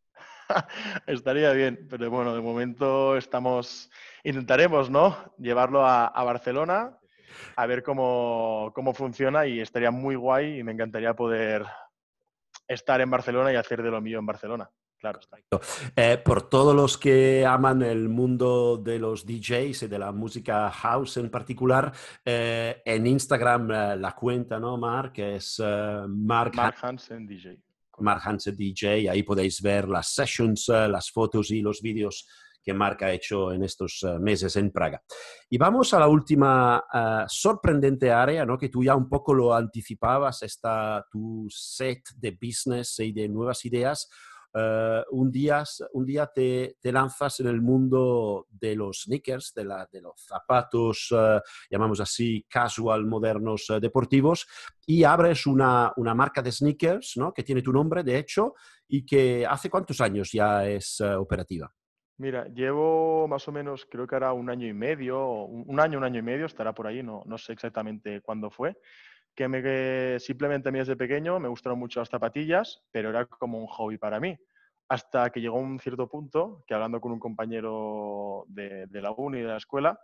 Estaría 1.08 1.52
bien, 1.52 1.88
pero 1.90 2.10
bueno, 2.10 2.36
de 2.36 2.42
momento 2.42 3.18
estamos, 3.18 3.90
intentaremos, 4.24 4.90
¿no? 4.90 5.34
Llevarlo 5.38 5.86
a, 5.86 6.08
a 6.08 6.24
Barcelona, 6.24 6.98
a 7.56 7.66
ver 7.66 7.84
cómo, 7.84 8.72
cómo, 8.74 8.94
funciona 8.94 9.46
y 9.46 9.60
estaría 9.60 9.92
muy 9.92 10.16
guay 10.16 10.60
y 10.60 10.64
me 10.64 10.72
encantaría 10.72 11.14
poder 11.14 11.66
estar 12.68 13.02
en 13.02 13.10
Barcelona 13.10 13.52
y 13.52 13.56
hacer 13.56 13.82
de 13.84 13.92
lo 13.92 14.02
mío 14.02 14.20
en 14.20 14.26
Barcelona. 14.26 14.70
Claro. 14.98 15.20
Eh, 15.96 16.18
por 16.24 16.50
todos 16.50 16.76
los 16.76 16.98
que 16.98 17.46
aman 17.46 17.84
el 17.84 18.10
mundo 18.10 18.78
de 18.78 18.98
los 18.98 19.26
DJs 19.26 19.84
y 19.84 19.88
de 19.88 20.00
la 20.00 20.12
música 20.12 20.72
house 20.72 21.18
en 21.18 21.30
particular, 21.30 21.92
eh, 22.24 22.82
en 22.84 23.06
Instagram 23.06 23.72
eh, 23.72 23.98
la 23.98 24.14
cuenta, 24.14 24.60
¿no, 24.60 24.78
Mark? 24.78 25.14
Es 25.18 25.60
Mark, 25.60 26.56
Mark 26.56 26.78
Hansen 26.82 27.28
DJ. 27.28 27.65
Mark 28.00 28.22
Hansen 28.24 28.56
DJ, 28.56 29.10
ahí 29.10 29.24
podéis 29.24 29.62
ver 29.62 29.88
las 29.88 30.10
sessions, 30.10 30.68
las 30.68 31.12
fotos 31.12 31.52
y 31.52 31.62
los 31.62 31.82
vídeos 31.82 32.28
que 32.64 32.74
Mark 32.74 33.04
ha 33.04 33.12
hecho 33.12 33.52
en 33.54 33.64
estos 33.64 34.04
meses 34.20 34.56
en 34.56 34.72
Praga. 34.72 35.02
Y 35.50 35.58
vamos 35.58 35.94
a 35.94 36.00
la 36.00 36.08
última 36.08 36.84
sorprendente 37.28 38.12
área, 38.12 38.44
¿no? 38.44 38.58
que 38.58 38.70
tú 38.70 38.84
ya 38.84 38.96
un 38.96 39.08
poco 39.08 39.36
lo 39.36 39.54
anticipabas, 39.54 40.42
está 40.42 41.06
tu 41.12 41.46
set 41.50 42.02
de 42.16 42.32
business 42.32 43.00
y 43.00 43.12
de 43.12 43.30
nuevas 43.30 43.64
ideas 43.66 44.10
eh, 44.58 45.04
un 45.12 45.30
día, 45.32 45.64
un 45.94 46.06
día 46.06 46.28
te, 46.28 46.78
lanzas 46.84 47.42
en 47.42 47.48
el 47.48 47.62
mundo 47.62 48.48
de 48.50 48.76
los 48.76 49.02
sneakers, 49.02 49.54
de, 49.54 49.66
los 49.66 50.26
zapatos, 50.26 51.12
uh, 51.12 51.42
llamamos 51.70 52.00
así, 52.00 52.46
casual, 52.50 53.06
modernos, 53.06 53.70
uh, 53.70 53.82
deportivos, 53.82 54.48
y 54.86 55.04
abres 55.04 55.46
una, 55.46 55.92
marca 55.98 56.42
de 56.42 56.54
sneakers 56.54 57.18
¿no? 57.18 57.34
que 57.34 57.44
tiene 57.44 57.62
tu 57.62 57.74
nombre, 57.74 58.02
de 58.02 58.18
hecho, 58.18 58.54
y 58.88 59.06
que 59.06 59.46
hace 59.46 59.70
cuántos 59.70 60.00
años 60.00 60.32
ya 60.32 60.66
es 60.66 61.02
operativa. 61.02 61.70
Mira, 62.18 62.48
llevo 62.48 63.28
más 63.28 63.46
o 63.50 63.52
menos, 63.52 63.86
creo 63.92 64.08
que 64.08 64.16
era 64.16 64.32
un 64.32 64.50
año 64.50 64.68
y 64.68 64.74
medio, 64.74 65.44
un, 65.44 65.80
año, 65.82 65.98
un 65.98 66.06
año 66.06 66.20
y 66.20 66.24
medio, 66.24 66.46
estará 66.46 66.74
por 66.74 66.88
ahí, 66.88 67.04
no 67.04 67.38
sé 67.38 67.52
exactamente 67.52 68.22
cuándo 68.22 68.50
fue, 68.50 68.78
que, 69.36 69.48
me, 69.48 70.20
simplemente 70.20 70.70
a 70.70 70.72
mí 70.72 70.80
desde 70.80 70.96
pequeño 70.96 71.40
me 71.40 71.50
gustaron 71.50 71.78
mucho 71.78 72.00
las 72.00 72.10
zapatillas, 72.10 72.84
pero 72.92 73.10
era 73.10 73.26
como 73.26 73.60
un 73.60 73.68
hobby 73.68 73.98
para 73.98 74.20
mí. 74.20 74.38
Hasta 74.88 75.30
que 75.32 75.42
llegó 75.42 75.58
un 75.58 75.80
cierto 75.80 76.08
punto 76.08 76.64
que 76.68 76.74
hablando 76.74 77.02
con 77.02 77.12
un 77.12 77.20
compañero 77.20 78.46
de, 78.48 78.88
la 78.92 79.12
uni 79.12 79.42
de 79.42 79.48
la 79.48 79.58
escuela, 79.58 80.00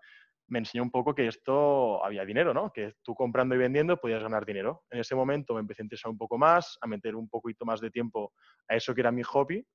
me 0.48 0.60
enseñó 0.60 0.84
un 0.84 0.92
poco 0.92 1.16
que 1.16 1.28
esto 1.28 2.04
había 2.04 2.26
dinero, 2.26 2.54
¿no? 2.54 2.74
Que 2.74 2.96
tú 3.04 3.16
comprando 3.16 3.56
y 3.56 3.60
vendiendo 3.60 3.98
podías 3.98 4.22
ganar 4.22 4.46
dinero. 4.46 4.84
En 4.90 5.00
ese 5.00 5.16
momento 5.16 5.54
me 5.54 5.62
empecé 5.62 5.82
a 5.82 5.86
interesar 5.86 6.12
un 6.12 6.18
poco 6.18 6.38
más, 6.38 6.78
a 6.82 6.88
meter 6.88 7.16
un 7.16 7.30
poquito 7.30 7.64
más 7.64 7.80
de 7.80 7.92
tiempo 7.92 8.34
a 8.68 8.76
eso 8.76 8.94
que 8.94 9.02
era 9.02 9.12
mi 9.12 9.24
hobby 9.24 9.66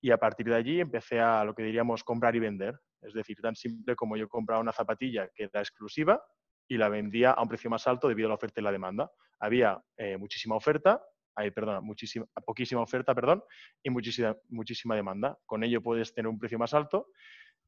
y 0.00 0.10
a 0.10 0.18
partir 0.18 0.46
de 0.46 0.56
allí 0.56 0.80
empecé 0.80 1.20
a 1.20 1.44
lo 1.44 1.54
que 1.54 1.62
diríamos 1.62 2.02
comprar 2.02 2.34
y 2.34 2.40
vender. 2.40 2.74
Es 3.00 3.12
decir, 3.12 3.36
tan 3.40 3.54
simple 3.54 3.94
como 3.94 4.16
yo 4.16 4.28
compraba 4.28 4.60
una 4.60 4.72
zapatilla 4.72 5.28
que 5.34 5.44
era 5.44 5.60
exclusiva 5.60 6.20
y 6.68 6.76
la 6.76 6.88
vendía 6.88 7.32
a 7.32 7.42
un 7.42 7.48
precio 7.48 7.70
más 7.70 7.86
alto 7.86 8.08
debido 8.08 8.28
a 8.28 8.30
la 8.30 8.34
oferta 8.36 8.60
y 8.60 8.64
la 8.64 8.72
demanda. 8.72 9.10
Había 9.40 9.82
eh, 9.96 10.16
muchísima 10.16 10.56
oferta, 10.56 11.02
hay, 11.36 11.50
perdona, 11.50 11.80
muchísima, 11.80 12.26
poquísima 12.44 12.80
oferta, 12.80 13.14
perdón, 13.14 13.42
y 13.82 13.90
muchísima, 13.90 14.36
muchísima 14.48 14.94
demanda. 14.94 15.36
Con 15.46 15.64
ello 15.64 15.82
puedes 15.82 16.14
tener 16.14 16.28
un 16.28 16.38
precio 16.38 16.58
más 16.58 16.74
alto. 16.74 17.08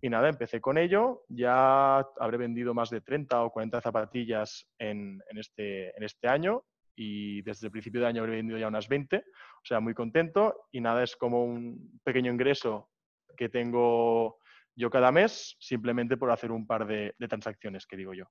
Y 0.01 0.09
nada, 0.09 0.29
empecé 0.29 0.61
con 0.61 0.79
ello. 0.79 1.25
Ya 1.29 1.99
habré 2.21 2.37
vendido 2.37 2.75
más 2.75 2.91
de 2.91 3.01
30 3.01 3.43
o 3.43 3.51
40 3.51 3.81
zapatillas 3.81 4.69
en, 4.79 5.23
en, 5.29 5.39
este, 5.39 5.97
en 5.97 6.03
este 6.03 6.29
año 6.29 6.65
y 6.95 7.43
desde 7.43 7.67
el 7.67 7.71
principio 7.71 8.01
de 8.01 8.07
año 8.07 8.23
habré 8.23 8.37
vendido 8.37 8.59
ya 8.59 8.69
unas 8.69 8.89
20. 8.89 9.17
O 9.17 9.65
sea, 9.65 9.81
muy 9.81 9.95
contento. 9.95 10.69
Y 10.71 10.81
nada, 10.81 11.03
es 11.03 11.17
como 11.17 11.45
un 11.45 12.01
pequeño 12.05 12.31
ingreso 12.31 12.91
que 13.37 13.49
tengo 13.49 14.39
yo 14.75 14.91
cada 14.91 15.11
mes 15.11 15.57
simplemente 15.59 16.17
por 16.17 16.31
hacer 16.31 16.53
un 16.53 16.67
par 16.67 16.87
de 16.87 17.15
transacciones, 17.29 17.87
que 17.87 17.97
digo 17.97 18.15
yo. 18.15 18.27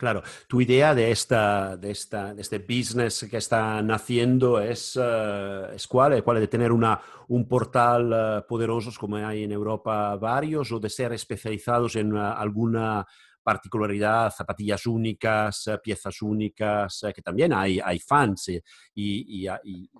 Claro, 0.00 0.22
tu 0.48 0.62
idea 0.62 0.94
de, 0.94 1.10
esta, 1.10 1.76
de, 1.76 1.90
esta, 1.90 2.32
de 2.32 2.40
este 2.40 2.58
business 2.58 3.26
que 3.30 3.36
está 3.36 3.82
naciendo 3.82 4.58
es, 4.58 4.96
uh, 4.96 5.74
es 5.74 5.86
cuál, 5.86 6.24
cuál 6.24 6.40
de 6.40 6.48
tener 6.48 6.72
una, 6.72 6.98
un 7.28 7.46
portal 7.46 8.10
uh, 8.10 8.48
poderoso 8.48 8.90
como 8.98 9.16
hay 9.16 9.44
en 9.44 9.52
Europa 9.52 10.16
varios 10.16 10.72
o 10.72 10.80
de 10.80 10.88
ser 10.88 11.12
especializados 11.12 11.96
en 11.96 12.14
uh, 12.14 12.32
alguna 12.32 13.06
particularidad, 13.42 14.32
zapatillas 14.34 14.86
únicas, 14.86 15.68
piezas 15.82 16.22
únicas, 16.22 17.04
que 17.14 17.20
también 17.20 17.52
hay, 17.52 17.78
hay 17.78 17.98
fans 17.98 18.48
y, 18.48 18.56
y, 18.94 19.44
y, 19.44 19.48
y 19.64 19.90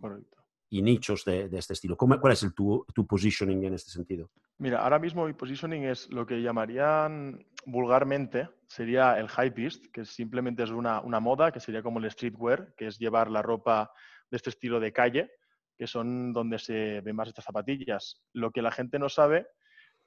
nichos 0.70 1.24
de, 1.24 1.48
este 1.52 1.72
estilo. 1.72 1.96
¿Cómo, 1.96 2.18
¿Cuál 2.20 2.32
es 2.32 2.42
el, 2.44 2.54
tu, 2.54 2.86
tu 2.94 3.06
positioning 3.06 3.64
en 3.64 3.74
este 3.74 3.90
sentido? 3.90 4.30
Mira, 4.58 4.82
ahora 4.82 4.98
mismo 4.98 5.26
mi 5.26 5.32
positioning 5.32 5.84
es 5.84 6.08
lo 6.10 6.24
que 6.24 6.40
llamarían 6.40 7.44
vulgarmente, 7.66 8.48
sería 8.66 9.18
el 9.18 9.28
high 9.28 9.50
beast, 9.50 9.86
que 9.92 10.04
simplemente 10.04 10.62
es 10.62 10.70
una, 10.70 11.00
una, 11.00 11.18
moda, 11.18 11.50
que 11.50 11.60
sería 11.60 11.82
como 11.82 11.98
el 11.98 12.10
streetwear, 12.10 12.74
que 12.76 12.86
es 12.86 12.98
llevar 12.98 13.30
la 13.30 13.42
ropa 13.42 13.90
de 14.30 14.36
este 14.36 14.50
estilo 14.50 14.78
de 14.78 14.92
calle, 14.92 15.30
que 15.76 15.86
son 15.86 16.32
donde 16.32 16.58
se 16.58 17.00
ven 17.00 17.16
más 17.16 17.28
estas 17.28 17.44
zapatillas. 17.44 18.22
Lo 18.32 18.50
que 18.52 18.62
la 18.62 18.70
gente 18.70 18.98
no 18.98 19.08
sabe, 19.08 19.46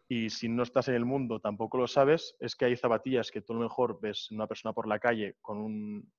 y 0.07 0.29
si 0.29 0.47
no 0.47 0.63
estás 0.63 0.87
en 0.87 0.95
el 0.95 1.05
mundo 1.05 1.39
tampoco 1.39 1.77
lo 1.77 1.87
sabes, 1.87 2.35
es 2.39 2.55
que 2.55 2.65
hay 2.65 2.77
zapatillas 2.77 3.31
que 3.31 3.41
tú 3.41 3.53
a 3.53 3.57
lo 3.57 3.63
mejor 3.63 3.99
ves 4.01 4.31
una 4.31 4.47
persona 4.47 4.73
por 4.73 4.87
la 4.87 4.99
calle 4.99 5.35
con 5.41 5.57
un, 5.57 6.11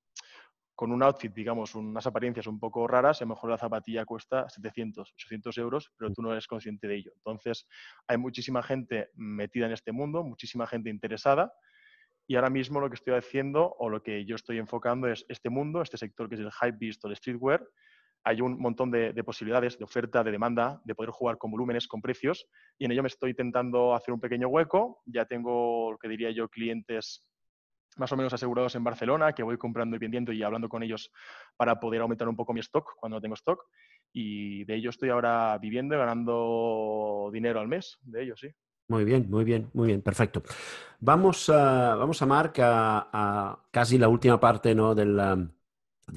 con 0.75 0.91
un 0.91 1.01
outfit, 1.03 1.33
digamos, 1.33 1.73
unas 1.73 2.05
apariencias 2.05 2.47
un 2.47 2.59
poco 2.59 2.85
raras, 2.85 3.21
a 3.21 3.25
lo 3.25 3.29
mejor 3.29 3.49
la 3.49 3.57
zapatilla 3.57 4.05
cuesta 4.05 4.49
700, 4.49 5.13
800 5.13 5.57
euros, 5.57 5.91
pero 5.97 6.11
tú 6.11 6.21
no 6.21 6.31
eres 6.31 6.47
consciente 6.47 6.87
de 6.87 6.95
ello. 6.97 7.11
Entonces, 7.15 7.65
hay 8.07 8.17
muchísima 8.17 8.61
gente 8.61 9.09
metida 9.15 9.67
en 9.67 9.71
este 9.71 9.93
mundo, 9.93 10.23
muchísima 10.23 10.67
gente 10.67 10.89
interesada, 10.89 11.53
y 12.27 12.35
ahora 12.35 12.49
mismo 12.49 12.79
lo 12.79 12.89
que 12.89 12.95
estoy 12.95 13.13
haciendo 13.13 13.75
o 13.79 13.89
lo 13.89 14.03
que 14.03 14.25
yo 14.25 14.35
estoy 14.35 14.57
enfocando 14.57 15.07
es 15.07 15.25
este 15.29 15.49
mundo, 15.49 15.81
este 15.81 15.97
sector 15.97 16.27
que 16.27 16.35
es 16.35 16.41
el 16.41 16.51
hype 16.51 16.77
beast 16.77 17.05
o 17.05 17.07
el 17.07 17.15
streetwear. 17.15 17.65
Hay 18.23 18.41
un 18.41 18.59
montón 18.59 18.89
de, 18.89 19.13
de 19.13 19.23
posibilidades, 19.23 19.77
de 19.77 19.83
oferta, 19.83 20.23
de 20.23 20.31
demanda, 20.31 20.81
de 20.83 20.95
poder 20.95 21.11
jugar 21.11 21.37
con 21.37 21.51
volúmenes, 21.51 21.87
con 21.87 22.01
precios, 22.01 22.47
y 22.79 22.85
en 22.85 22.91
ello 22.91 23.03
me 23.03 23.07
estoy 23.07 23.29
intentando 23.29 23.93
hacer 23.93 24.13
un 24.13 24.19
pequeño 24.19 24.47
hueco. 24.47 25.03
Ya 25.05 25.25
tengo, 25.25 25.91
lo 25.91 25.97
que 25.99 26.09
diría 26.09 26.31
yo, 26.31 26.49
clientes 26.49 27.27
más 27.95 28.11
o 28.11 28.17
menos 28.17 28.33
asegurados 28.33 28.75
en 28.75 28.83
Barcelona, 28.83 29.33
que 29.33 29.43
voy 29.43 29.57
comprando 29.57 29.95
y 29.95 29.99
vendiendo 29.99 30.31
y 30.31 30.43
hablando 30.43 30.69
con 30.69 30.83
ellos 30.83 31.11
para 31.55 31.79
poder 31.79 32.01
aumentar 32.01 32.27
un 32.27 32.35
poco 32.35 32.53
mi 32.53 32.59
stock 32.59 32.95
cuando 32.97 33.17
no 33.17 33.21
tengo 33.21 33.35
stock. 33.35 33.63
Y 34.13 34.63
de 34.65 34.75
ello 34.75 34.89
estoy 34.89 35.09
ahora 35.09 35.57
viviendo 35.57 35.97
ganando 35.97 37.29
dinero 37.31 37.59
al 37.59 37.67
mes, 37.67 37.97
de 38.01 38.23
ello, 38.23 38.35
sí. 38.35 38.49
Muy 38.87 39.03
bien, 39.03 39.27
muy 39.29 39.43
bien, 39.43 39.69
muy 39.73 39.87
bien, 39.87 40.01
perfecto. 40.01 40.43
Vamos 40.99 41.49
a, 41.49 41.95
vamos 41.95 42.21
a 42.21 42.25
Marc, 42.25 42.59
a, 42.61 43.59
casi 43.71 43.97
la 43.97 44.07
última 44.07 44.39
parte 44.39 44.75
¿no? 44.75 44.93
de, 44.93 45.05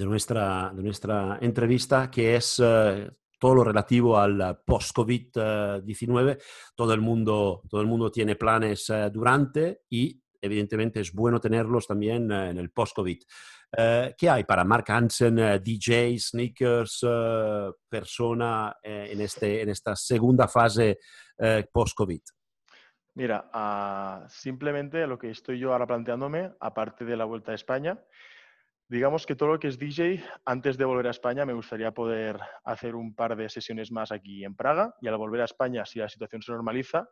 nuestra, 0.05 0.71
de 0.75 0.83
nuestra 0.83 1.39
entrevista, 1.41 2.11
que 2.11 2.35
es 2.35 2.59
uh, 2.59 3.09
todo 3.39 3.55
lo 3.55 3.63
relativo 3.63 4.19
al 4.19 4.61
post-COVID-19. 4.63 6.39
Todo, 6.75 6.93
el 6.93 7.01
mundo, 7.01 7.63
todo 7.67 7.81
el 7.81 7.87
mundo 7.87 8.11
tiene 8.11 8.35
planes 8.35 8.87
uh, 8.91 9.09
durante 9.11 9.81
y 9.89 10.21
evidentemente 10.41 10.99
es 10.99 11.13
bueno 11.13 11.39
tenerlos 11.39 11.87
también 11.87 12.31
eh, 12.31 12.49
en 12.49 12.57
el 12.57 12.71
post-COVID. 12.71 13.21
Eh, 13.77 14.15
¿Qué 14.17 14.29
hay 14.29 14.43
para 14.43 14.63
Mark 14.63 14.85
Hansen, 14.87 15.39
eh, 15.39 15.59
DJ, 15.59 16.17
sneakers, 16.19 17.05
persona 17.87 18.75
en, 18.81 19.21
este, 19.21 19.61
en 19.61 19.69
esta 19.69 19.95
segunda 19.95 20.47
fase 20.47 20.99
post-COVID? 21.71 22.21
Mira, 23.15 23.49
ah, 23.53 24.25
simplemente 24.29 25.05
lo 25.05 25.17
que 25.17 25.29
estoy 25.29 25.59
yo 25.59 25.73
ahora 25.73 25.87
planteándome, 25.87 26.51
aparte 26.59 27.05
de 27.05 27.17
la 27.17 27.25
vuelta 27.25 27.51
a 27.51 27.55
España, 27.55 27.99
digamos 28.87 29.25
que 29.25 29.35
todo 29.35 29.49
lo 29.49 29.59
que 29.59 29.67
es 29.67 29.77
DJ, 29.77 30.23
antes 30.45 30.77
de 30.77 30.85
volver 30.85 31.07
a 31.07 31.11
España, 31.11 31.45
me 31.45 31.53
gustaría 31.53 31.91
poder 31.91 32.39
hacer 32.63 32.95
un 32.95 33.13
par 33.13 33.35
de 33.35 33.49
sesiones 33.49 33.91
más 33.91 34.11
aquí 34.11 34.43
en 34.43 34.55
Praga 34.55 34.95
y 35.01 35.07
al 35.07 35.17
volver 35.17 35.41
a 35.41 35.45
España, 35.45 35.85
si 35.85 35.99
la 35.99 36.09
situación 36.09 36.41
se 36.41 36.51
normaliza, 36.51 37.09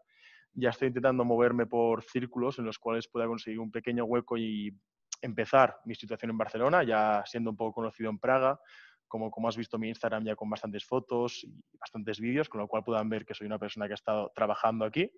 ya 0.57 0.71
estoy 0.71 0.87
intentando 0.87 1.23
moverme 1.23 1.67
por 1.67 2.03
círculos 2.03 2.57
en 2.57 2.65
los 2.65 2.79
cuales 2.79 3.07
pueda 3.07 3.27
conseguir 3.27 3.59
un 3.59 3.71
pequeño 3.71 4.05
hueco 4.05 4.37
y 4.37 4.75
empezar 5.21 5.77
mi 5.85 5.93
situación 5.93 6.31
en 6.31 6.37
Barcelona, 6.37 6.83
ya 6.83 7.23
siendo 7.27 7.51
un 7.51 7.55
poco 7.57 7.73
conocido 7.73 8.09
en 8.09 8.17
Praga, 8.17 8.59
como, 9.07 9.29
como 9.29 9.47
has 9.47 9.55
visto 9.55 9.77
mi 9.77 9.89
Instagram 9.89 10.25
ya 10.25 10.35
con 10.35 10.49
bastantes 10.49 10.83
fotos 10.83 11.43
y 11.43 11.53
bastantes 11.79 12.19
vídeos, 12.19 12.49
con 12.49 12.59
lo 12.59 12.67
cual 12.67 12.83
puedan 12.83 13.07
ver 13.07 13.23
que 13.23 13.35
soy 13.35 13.45
una 13.45 13.59
persona 13.59 13.85
que 13.85 13.93
ha 13.93 13.95
estado 13.95 14.31
trabajando 14.33 14.83
aquí. 14.83 15.11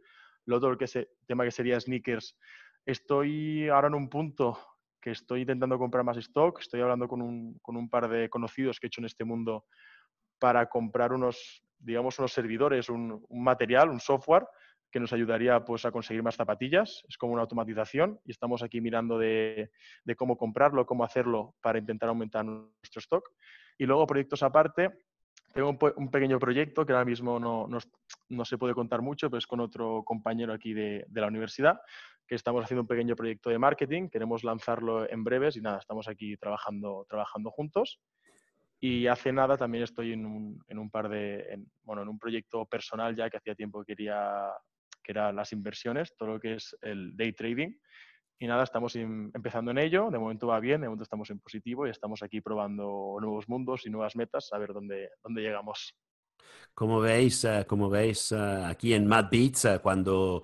Lo 0.45 0.57
otro 0.57 0.77
que 0.77 0.87
se, 0.87 1.09
tema 1.25 1.45
que 1.45 1.51
sería 1.51 1.79
sneakers, 1.79 2.37
estoy 2.85 3.69
ahora 3.69 3.87
en 3.87 3.95
un 3.95 4.09
punto 4.09 4.59
que 5.01 5.11
estoy 5.11 5.41
intentando 5.41 5.79
comprar 5.79 6.03
más 6.03 6.17
stock, 6.17 6.59
estoy 6.59 6.81
hablando 6.81 7.07
con 7.07 7.21
un, 7.21 7.57
con 7.61 7.77
un 7.77 7.89
par 7.89 8.09
de 8.09 8.29
conocidos 8.29 8.77
que 8.77 8.87
he 8.87 8.89
hecho 8.89 8.99
en 8.99 9.05
este 9.05 9.23
mundo 9.23 9.65
para 10.37 10.67
comprar 10.67 11.13
unos, 11.13 11.63
digamos, 11.77 12.19
unos 12.19 12.33
servidores, 12.33 12.89
un, 12.89 13.23
un 13.25 13.43
material, 13.43 13.89
un 13.89 14.01
software 14.01 14.45
que 14.91 14.99
nos 14.99 15.13
ayudaría 15.13 15.63
pues, 15.63 15.85
a 15.85 15.91
conseguir 15.91 16.23
más 16.23 16.35
zapatillas. 16.35 17.03
Es 17.07 17.17
como 17.17 17.33
una 17.33 17.43
automatización 17.43 18.19
y 18.25 18.31
estamos 18.31 18.63
aquí 18.63 18.81
mirando 18.81 19.17
de, 19.17 19.69
cómo 20.17 20.37
comprarlo, 20.37 20.85
cómo 20.85 21.03
hacerlo 21.03 21.55
para 21.61 21.79
intentar 21.79 22.09
aumentar 22.09 22.45
nuestro 22.45 22.99
stock. 22.99 23.29
Y 23.77 23.85
luego 23.85 24.07
proyectos 24.07 24.43
aparte, 24.43 24.89
tengo 25.53 25.69
un, 25.69 26.11
pequeño 26.11 26.39
proyecto 26.39 26.85
que 26.85 26.93
ahora 26.93 27.05
mismo 27.05 27.39
no, 27.39 27.67
no, 28.29 28.45
se 28.45 28.57
puede 28.57 28.73
contar 28.73 29.01
mucho, 29.01 29.29
pero 29.29 29.39
es 29.39 29.47
con 29.47 29.59
otro 29.59 30.03
compañero 30.03 30.53
aquí 30.53 30.73
de, 30.73 31.05
de, 31.07 31.21
la 31.21 31.27
universidad, 31.27 31.79
que 32.27 32.35
estamos 32.35 32.63
haciendo 32.63 32.81
un 32.81 32.87
pequeño 32.87 33.15
proyecto 33.15 33.49
de 33.49 33.57
marketing, 33.57 34.09
queremos 34.09 34.43
lanzarlo 34.43 35.09
en 35.09 35.23
breves 35.23 35.55
y 35.55 35.61
nada, 35.61 35.79
estamos 35.79 36.07
aquí 36.07 36.37
trabajando, 36.37 37.05
trabajando 37.09 37.49
juntos. 37.49 37.99
Y 38.81 39.07
hace 39.07 39.33
nada 39.33 39.57
también 39.57 39.83
estoy 39.83 40.13
en 40.13 40.25
un, 40.25 40.63
en 40.67 40.79
un 40.79 40.89
par 40.89 41.09
de, 41.09 41.65
bueno, 41.83 42.01
en 42.03 42.07
un 42.07 42.17
proyecto 42.17 42.65
personal 42.65 43.13
ya 43.13 43.29
que 43.29 43.37
hacía 43.37 43.53
tiempo 43.53 43.83
que 43.83 43.93
quería, 43.93 44.51
que 45.03 45.11
eran 45.11 45.35
las 45.35 45.53
inversiones, 45.53 46.15
todo 46.15 46.33
lo 46.33 46.39
que 46.39 46.55
es 46.55 46.75
el 46.81 47.15
day 47.15 47.33
trading. 47.33 47.73
Y 48.41 48.47
nada, 48.47 48.63
estamos 48.63 48.95
empezando 48.95 49.71
en 49.71 49.79
ello, 49.79 50.09
de 50.09 50.17
momento 50.17 50.47
va 50.47 50.59
bien, 50.61 50.79
de 50.79 50.87
momento 50.87 51.03
estamos 51.03 51.29
en 51.29 51.39
positivo 51.39 51.85
y 51.85 51.89
estamos 51.89 52.23
aquí 52.23 52.39
probando 52.39 53.17
nuevos 53.19 53.49
mundos 53.49 53.85
y 53.85 53.89
nuevas 53.89 54.15
metas, 54.15 54.49
a 54.53 54.57
ver 54.57 54.71
dónde, 54.71 55.09
dónde 55.21 55.41
llegamos. 55.41 55.93
Como 56.73 57.01
veis, 57.01 57.43
eh, 57.43 57.65
como 57.67 57.89
veis 57.89 58.31
eh, 58.31 58.37
aquí 58.37 58.93
en 58.93 59.05
Mad 59.05 59.25
Beats, 59.29 59.65
eh, 59.65 59.79
cuando 59.81 60.43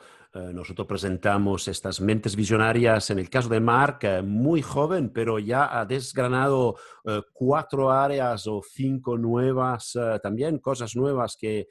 nosotros 0.54 0.86
presentamos 0.86 1.68
estas 1.68 2.02
mentes 2.02 2.36
visionarias, 2.36 3.10
en 3.10 3.20
el 3.20 3.30
caso 3.30 3.48
de 3.48 3.60
Mark, 3.60 4.00
muy 4.24 4.62
joven, 4.62 5.10
pero 5.10 5.40
ya 5.40 5.80
ha 5.80 5.86
desgranado 5.86 6.76
cuatro 7.32 7.92
áreas 7.92 8.46
o 8.48 8.62
cinco 8.62 9.18
nuevas, 9.18 9.98
también 10.22 10.60
cosas 10.60 10.96
nuevas 10.96 11.38
que 11.40 11.68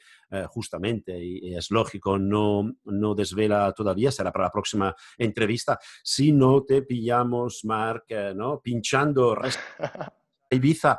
justamente, 0.49 1.23
y, 1.23 1.55
es 1.55 1.71
lógico, 1.71 2.19
no, 2.19 2.73
no 2.85 3.15
desvela 3.15 3.73
todavía, 3.73 4.11
será 4.11 4.33
para 4.33 4.47
la 4.47 4.51
próxima 4.51 4.95
entrevista, 5.19 5.79
si 6.03 6.33
no 6.33 6.63
te 6.63 6.83
pillamos, 6.83 7.61
Mark, 7.65 8.07
¿no? 8.35 8.61
pinchando 8.61 9.37
Ibiza 10.51 10.99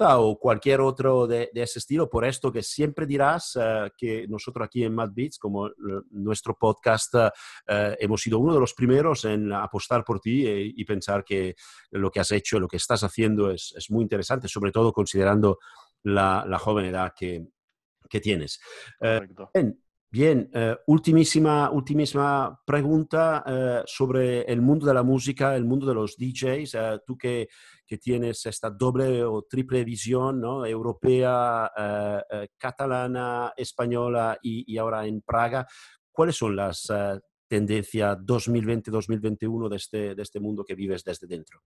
o 0.00 0.38
cualquier 0.38 0.80
otro 0.80 1.26
de, 1.26 1.50
ese 1.54 1.78
estilo, 1.78 2.08
por 2.08 2.24
esto 2.24 2.52
que 2.52 2.62
siempre 2.62 3.06
dirás 3.06 3.58
eh, 3.60 3.90
que 3.96 4.26
nosotros 4.28 4.66
aquí 4.66 4.84
en 4.84 4.94
Mad 4.94 5.10
Beats, 5.12 5.38
como 5.38 5.70
nuestro 6.10 6.56
podcast, 6.56 7.14
eh, 7.66 7.96
hemos 7.98 8.20
sido 8.20 8.38
uno 8.38 8.54
de 8.54 8.60
los 8.60 8.74
primeros 8.74 9.24
en 9.24 9.52
apostar 9.52 10.04
por 10.04 10.20
ti 10.20 10.46
eh, 10.46 10.72
y, 10.74 10.84
pensar 10.84 11.24
que 11.24 11.54
lo 11.90 12.10
que 12.10 12.20
has 12.20 12.32
hecho, 12.32 12.60
lo 12.60 12.68
que 12.68 12.78
estás 12.78 13.02
haciendo 13.02 13.50
es, 13.50 13.74
muy 13.90 14.02
interesante, 14.02 14.48
sobre 14.48 14.72
todo 14.72 14.92
considerando 14.92 15.58
la, 16.02 16.58
joven 16.58 16.86
edad 16.86 17.12
que, 17.16 17.46
que 18.08 18.20
tienes. 18.20 18.60
Bien, 20.10 20.48
eh, 20.54 20.74
ultimísima, 20.86 21.70
ultimísima 21.70 22.58
pregunta 22.64 23.44
eh, 23.46 23.82
sobre 23.84 24.40
el 24.50 24.62
mundo 24.62 24.86
de 24.86 24.94
la 24.94 25.02
música, 25.02 25.54
el 25.54 25.66
mundo 25.66 25.86
de 25.86 25.92
los 25.92 26.16
DJs. 26.16 26.74
Eh, 26.74 27.00
tú 27.06 27.18
que, 27.18 27.48
que, 27.88 27.98
tienes 27.98 28.46
esta 28.46 28.70
doble 28.70 29.24
o 29.24 29.42
triple 29.42 29.84
visión, 29.84 30.40
¿no? 30.40 30.64
europea, 30.66 31.70
catalana, 32.56 33.52
española 33.56 34.38
y, 34.42 34.72
y, 34.72 34.78
ahora 34.78 35.06
en 35.06 35.22
Praga, 35.22 35.66
¿cuáles 36.12 36.36
son 36.36 36.54
las 36.54 36.90
tendencias 37.48 38.18
2020-2021 38.18 39.68
de 39.68 39.76
este, 39.76 40.14
de 40.14 40.22
este 40.22 40.38
mundo 40.38 40.64
que 40.64 40.74
vives 40.74 41.02
desde 41.02 41.26
dentro? 41.26 41.60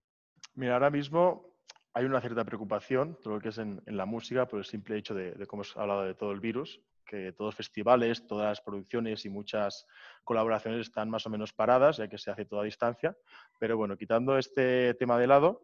Mira, 0.54 0.74
ahora 0.74 0.90
mismo 0.90 1.58
hay 1.92 2.04
una 2.04 2.20
cierta 2.20 2.44
preocupación, 2.44 3.18
todo 3.22 3.34
lo 3.34 3.40
que 3.40 3.48
es 3.48 3.58
en, 3.58 3.82
la 3.86 4.06
música, 4.06 4.46
por 4.46 4.60
el 4.60 4.64
simple 4.64 4.96
hecho 4.96 5.14
de, 5.14 5.32
de 5.32 5.46
cómo 5.46 5.62
hemos 5.62 5.76
hablado 5.76 6.02
de 6.04 6.14
todo 6.14 6.32
el 6.32 6.40
virus 6.40 6.80
que 7.04 7.32
todos 7.32 7.48
los 7.48 7.56
festivales, 7.56 8.26
todas 8.26 8.48
las 8.48 8.60
producciones 8.60 9.24
y 9.26 9.28
muchas 9.28 9.86
colaboraciones 10.24 10.80
están 10.80 11.10
más 11.10 11.26
o 11.26 11.30
menos 11.30 11.52
paradas, 11.52 11.98
ya 11.98 12.08
que 12.08 12.16
se 12.16 12.30
hace 12.30 12.44
toda 12.44 12.62
a 12.62 12.64
distancia. 12.64 13.16
Pero 13.58 13.76
bueno, 13.76 13.96
quitando 13.96 14.38
este 14.38 14.94
tema 14.94 15.18
de 15.18 15.26
lado, 15.26 15.62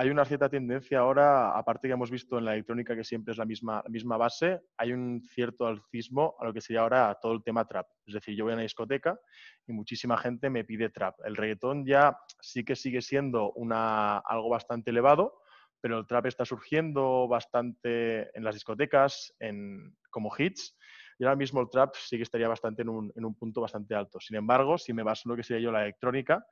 hay 0.00 0.08
una 0.08 0.24
cierta 0.24 0.48
tendencia 0.48 1.00
ahora, 1.00 1.50
aparte 1.58 1.86
que 1.86 1.92
hemos 1.92 2.10
visto 2.10 2.38
en 2.38 2.46
la 2.46 2.54
electrónica 2.54 2.96
que 2.96 3.04
siempre 3.04 3.32
es 3.32 3.38
la 3.38 3.44
misma, 3.44 3.84
misma 3.86 4.16
base, 4.16 4.62
hay 4.78 4.94
un 4.94 5.20
cierto 5.20 5.66
alcismo 5.66 6.36
a 6.40 6.46
lo 6.46 6.54
que 6.54 6.62
sería 6.62 6.80
ahora 6.80 7.18
todo 7.20 7.34
el 7.34 7.42
tema 7.42 7.66
trap. 7.66 7.86
Es 8.06 8.14
decir, 8.14 8.34
yo 8.34 8.44
voy 8.44 8.52
a 8.52 8.54
una 8.54 8.62
discoteca 8.62 9.20
y 9.66 9.74
muchísima 9.74 10.16
gente 10.16 10.48
me 10.48 10.64
pide 10.64 10.88
trap. 10.88 11.16
El 11.26 11.36
reggaetón 11.36 11.84
ya 11.84 12.16
sí 12.40 12.64
que 12.64 12.76
sigue 12.76 13.02
siendo 13.02 13.52
una, 13.52 14.16
algo 14.20 14.48
bastante 14.48 14.88
elevado, 14.88 15.42
pero 15.82 15.98
el 15.98 16.06
trap 16.06 16.24
está 16.24 16.46
surgiendo 16.46 17.28
bastante 17.28 18.34
en 18.34 18.42
las 18.42 18.54
discotecas, 18.54 19.34
en, 19.38 19.98
como 20.08 20.32
hits, 20.38 20.78
y 21.18 21.24
ahora 21.24 21.36
mismo 21.36 21.60
el 21.60 21.68
trap 21.68 21.94
sí 21.96 22.16
que 22.16 22.22
estaría 22.22 22.48
bastante 22.48 22.80
en 22.80 22.88
un, 22.88 23.12
en 23.14 23.22
un 23.26 23.34
punto 23.34 23.60
bastante 23.60 23.94
alto. 23.94 24.18
Sin 24.18 24.38
embargo, 24.38 24.78
si 24.78 24.94
me 24.94 25.02
baso 25.02 25.24
en 25.26 25.32
lo 25.32 25.36
que 25.36 25.42
sería 25.42 25.64
yo 25.64 25.70
la 25.70 25.82
electrónica, 25.82 26.42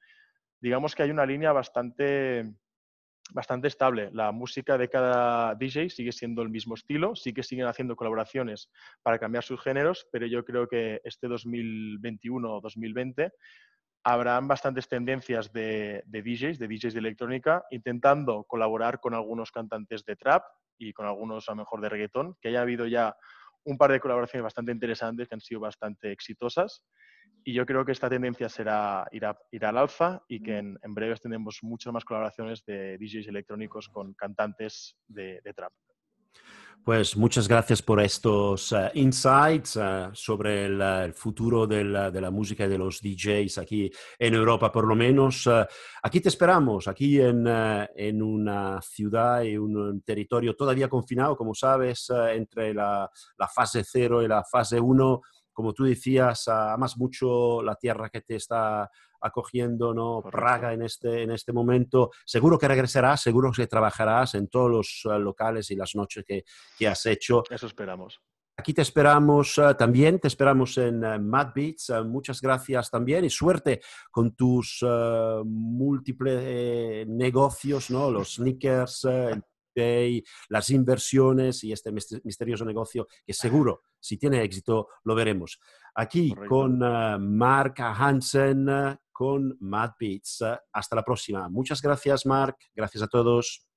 digamos 0.61 0.95
que 0.95 1.03
hay 1.03 1.11
una 1.11 1.27
línea 1.27 1.53
bastante, 1.53 2.55
bastante 3.31 3.69
estable. 3.69 4.11
La 4.13 4.33
música 4.33 4.79
de 4.79 4.89
cada 4.89 5.55
DJ 5.55 5.91
sigue 5.91 6.13
siendo 6.13 6.43
el 6.43 6.49
mismo 6.49 6.75
estilo, 6.75 7.15
sí 7.15 7.33
que 7.33 7.43
siguen 7.43 7.67
haciendo 7.67 7.97
colaboraciones 7.97 8.71
para 9.03 9.19
cambiar 9.19 9.45
sus 9.45 9.61
géneros, 9.61 10.07
pero 10.11 10.27
yo 10.27 10.45
creo 10.45 10.69
que 10.69 11.01
este 11.05 11.29
2021 11.29 12.53
o 12.53 12.61
2020 12.61 13.33
habrán 14.05 14.49
bastantes 14.49 14.89
tendencias 14.89 15.53
de, 15.53 16.03
DJs, 16.07 16.59
de 16.59 16.69
DJs 16.69 16.95
de 16.95 17.01
electrónica, 17.01 17.65
intentando 17.71 18.45
colaborar 18.45 19.01
con 19.01 19.15
algunos 19.15 19.51
cantantes 19.51 20.05
de 20.05 20.17
trap 20.17 20.45
y 20.79 20.93
con 20.93 21.07
algunos 21.07 21.49
a 21.49 21.53
lo 21.53 21.57
mejor 21.57 21.81
de 21.81 21.89
reggaetón, 21.89 22.37
que 22.41 22.49
haya 22.49 22.63
habido 22.63 22.87
ya 22.87 23.15
un 23.65 23.77
par 23.77 23.93
de 23.93 24.01
colaboraciones 24.01 24.45
bastante 24.45 24.73
interesantes 24.73 25.29
que 25.29 25.35
han 25.35 25.41
sido 25.41 25.61
bastante 25.61 26.11
exitosas. 26.13 26.85
Y 27.45 27.55
yo 27.55 27.65
creo 27.65 27.85
que 27.85 27.93
esta 27.93 28.09
tendencia 28.11 28.49
será 28.49 29.09
ir, 29.13 29.25
al 29.65 29.79
alza 29.79 30.23
y 30.29 30.43
que 30.43 30.59
en, 30.59 30.79
en 30.83 30.95
breves 30.95 31.21
tendremos 31.21 31.61
muchas 31.63 31.93
más 31.93 32.05
colaboraciones 32.05 32.65
de 32.65 32.99
DJs 32.99 33.29
electrónicos 33.29 33.89
con 33.89 34.15
cantantes 34.15 34.97
de 35.09 35.41
trap. 35.55 35.73
Pues 36.85 37.19
muchas 37.19 37.47
gracias 37.47 37.83
por 37.83 38.01
estos 38.01 38.73
uh, 38.73 38.89
insights 38.95 39.77
uh, 39.77 40.09
sobre 40.15 40.65
el, 40.65 40.81
el 40.81 41.13
futuro 41.13 41.67
del, 41.67 41.93
de 42.11 42.21
la 42.21 42.31
música 42.31 42.65
y 42.65 42.69
de 42.69 42.79
los 42.79 43.03
DJs 43.03 43.59
aquí 43.59 43.91
en 44.19 44.33
Europa, 44.33 44.73
por 44.73 44.87
lo 44.87 44.95
menos. 44.95 45.47
Uh, 45.47 45.67
aquí 46.03 46.23
te 46.23 46.31
esperamos, 46.31 46.89
aquí 46.89 47.21
en, 47.21 47.47
en 47.47 48.23
una 48.23 48.81
ciudad 48.81 49.43
y 49.43 49.59
un, 49.59 49.77
un, 49.77 50.01
territorio 50.01 50.57
todavía 50.57 50.89
confinado, 50.89 51.37
como 51.37 51.55
sabes, 51.55 52.11
entre 52.33 52.73
la, 52.73 53.11
la 53.37 53.49
fase 53.49 53.85
0 53.85 54.23
y 54.23 54.29
la 54.29 54.43
fase 54.45 54.81
1 54.81 55.21
como 55.59 55.73
tú 55.73 55.83
decías, 55.83 56.47
amas 56.47 56.97
mucho 56.97 57.65
la 57.65 57.75
tierra 57.75 58.11
que 58.11 58.21
te 58.21 58.37
está 58.37 58.89
acogiendo, 59.21 59.93
¿no? 59.93 60.23
Praga 60.23 60.73
en 60.73 60.83
este, 60.83 61.25
en 61.25 61.33
este 61.33 61.53
momento. 61.53 62.13
Seguro 62.25 62.57
que 62.57 62.69
regresarás, 62.69 63.23
seguro 63.23 63.51
que 63.51 63.67
trabajarás 63.67 64.37
en 64.37 64.47
todos 64.47 64.71
los 64.71 65.03
eh, 65.13 65.19
locales 65.19 65.69
y 65.73 65.75
las 65.75 65.97
noches 65.97 66.25
que, 66.25 66.45
que, 66.79 66.87
has 66.87 67.05
hecho. 67.07 67.43
Eso 67.51 67.67
esperamos. 67.67 68.21
Aquí 68.57 68.73
te 68.73 68.83
esperamos 68.83 69.59
uh, 69.59 69.75
también, 69.75 70.21
te 70.21 70.29
esperamos 70.29 70.79
en 70.79 71.05
uh, 71.05 71.21
Mad 71.21 71.49
Beats. 71.53 71.91
Uh, 71.91 72.05
muchas 72.05 72.41
gracias 72.41 72.89
también 72.89 73.25
y 73.25 73.31
suerte 73.31 73.81
con 74.13 74.37
tus 74.37 74.85
múltiples 75.45 76.41
eh, 76.45 77.05
negocios, 77.09 77.91
¿no? 77.91 78.13
Los 78.13 78.35
sneakers, 78.35 79.05
el 79.07 79.43
las 80.49 80.71
inversiones 80.71 81.65
y 81.65 81.73
este 81.73 81.93
misterioso 81.93 82.65
negocio 82.65 83.07
que 83.25 83.33
seguro, 83.33 83.83
si 84.01 84.17
tiene 84.17 84.43
éxito, 84.43 84.89
lo 85.05 85.15
veremos. 85.15 85.61
Aquí 85.95 86.35
con 86.49 86.83
uh, 86.83 87.19
Mark 87.19 87.75
Hansen, 87.79 88.67
con 89.13 89.57
Mad 89.61 89.93
Beats. 89.99 90.45
hasta 90.73 90.97
la 90.97 91.03
próxima. 91.03 91.49
Muchas 91.49 91.83
gracias, 91.83 92.25
Mark. 92.25 92.57
Gracias 92.75 93.03
a 93.03 93.09
todos. 93.09 93.68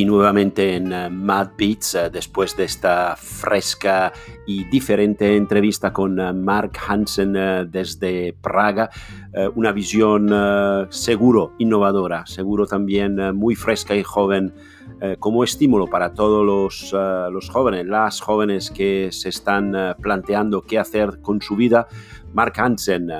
Nuevamente 0.00 0.74
en 0.74 0.90
eh, 0.90 1.10
Mad 1.10 1.50
Beats 1.58 1.94
eh, 1.94 2.10
después 2.10 2.56
de 2.56 2.64
esta 2.64 3.14
fresca 3.14 4.10
y 4.46 4.64
diferente 4.64 5.36
entrevista 5.36 5.92
con 5.92 6.18
eh, 6.18 6.32
Mark 6.32 6.72
Hansen 6.88 7.34
desde 7.70 8.32
Praga. 8.32 8.90
Una 9.54 9.72
visión 9.72 10.28
seguro 10.90 11.54
innovadora, 11.58 12.26
seguro 12.26 12.66
también 12.66 13.34
muy 13.34 13.54
fresca 13.54 13.94
y 13.96 14.02
joven 14.02 14.52
como 15.18 15.42
estímulo 15.42 15.86
para 15.88 16.14
todos 16.14 16.44
los, 16.44 16.92
los, 17.32 17.50
jóvenes, 17.50 17.86
las 17.86 18.20
jóvenes 18.20 18.70
que 18.70 19.08
se 19.10 19.30
están 19.30 19.96
planteando 20.00 20.62
qué 20.62 20.78
hacer 20.78 21.20
con 21.20 21.40
su 21.40 21.56
vida. 21.56 21.88
Mark 22.32 22.54
Hansen, 22.56 23.10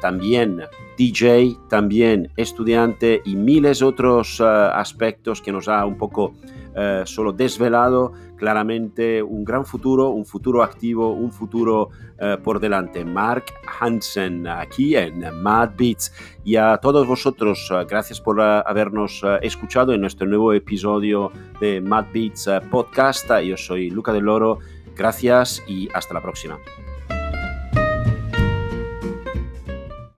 también 0.00 0.62
DJ, 0.96 1.56
también 1.68 2.30
estudiante 2.36 3.22
y 3.24 3.34
miles 3.34 3.82
otros 3.82 4.40
aspectos 4.40 5.40
que 5.40 5.52
nos 5.52 5.68
ha 5.68 5.84
un 5.86 5.96
poco 5.96 6.34
uh, 6.74 7.06
solo 7.06 7.32
desvelado 7.32 8.12
claramente 8.36 9.22
un 9.22 9.44
gran 9.44 9.64
futuro, 9.64 10.10
un 10.10 10.26
futuro 10.26 10.62
activo, 10.62 11.12
un 11.12 11.30
futuro 11.30 11.90
uh, 12.18 12.42
por 12.42 12.60
delante. 12.60 13.04
Mark 13.04 13.44
Hansen 13.80 14.46
aquí 14.46 14.96
en 14.96 15.24
Mad 15.42 15.70
Beats 15.76 16.12
y 16.44 16.56
a 16.56 16.78
todos 16.78 17.06
vosotros, 17.06 17.72
gracias 17.88 18.20
por 18.20 18.40
habernos 18.40 19.22
escuchado 19.42 19.92
en 19.92 20.00
nuestro 20.00 20.26
nuevo 20.26 20.52
episodio 20.52 21.30
de 21.60 21.80
Mad 21.80 22.06
Beats 22.12 22.48
Podcast. 22.70 23.30
Yo 23.44 23.56
soy 23.56 23.90
Luca 23.90 24.12
del 24.12 24.24
Loro, 24.24 24.58
gracias 24.96 25.62
y 25.68 25.88
hasta 25.94 26.14
la 26.14 26.20
próxima. 26.20 26.58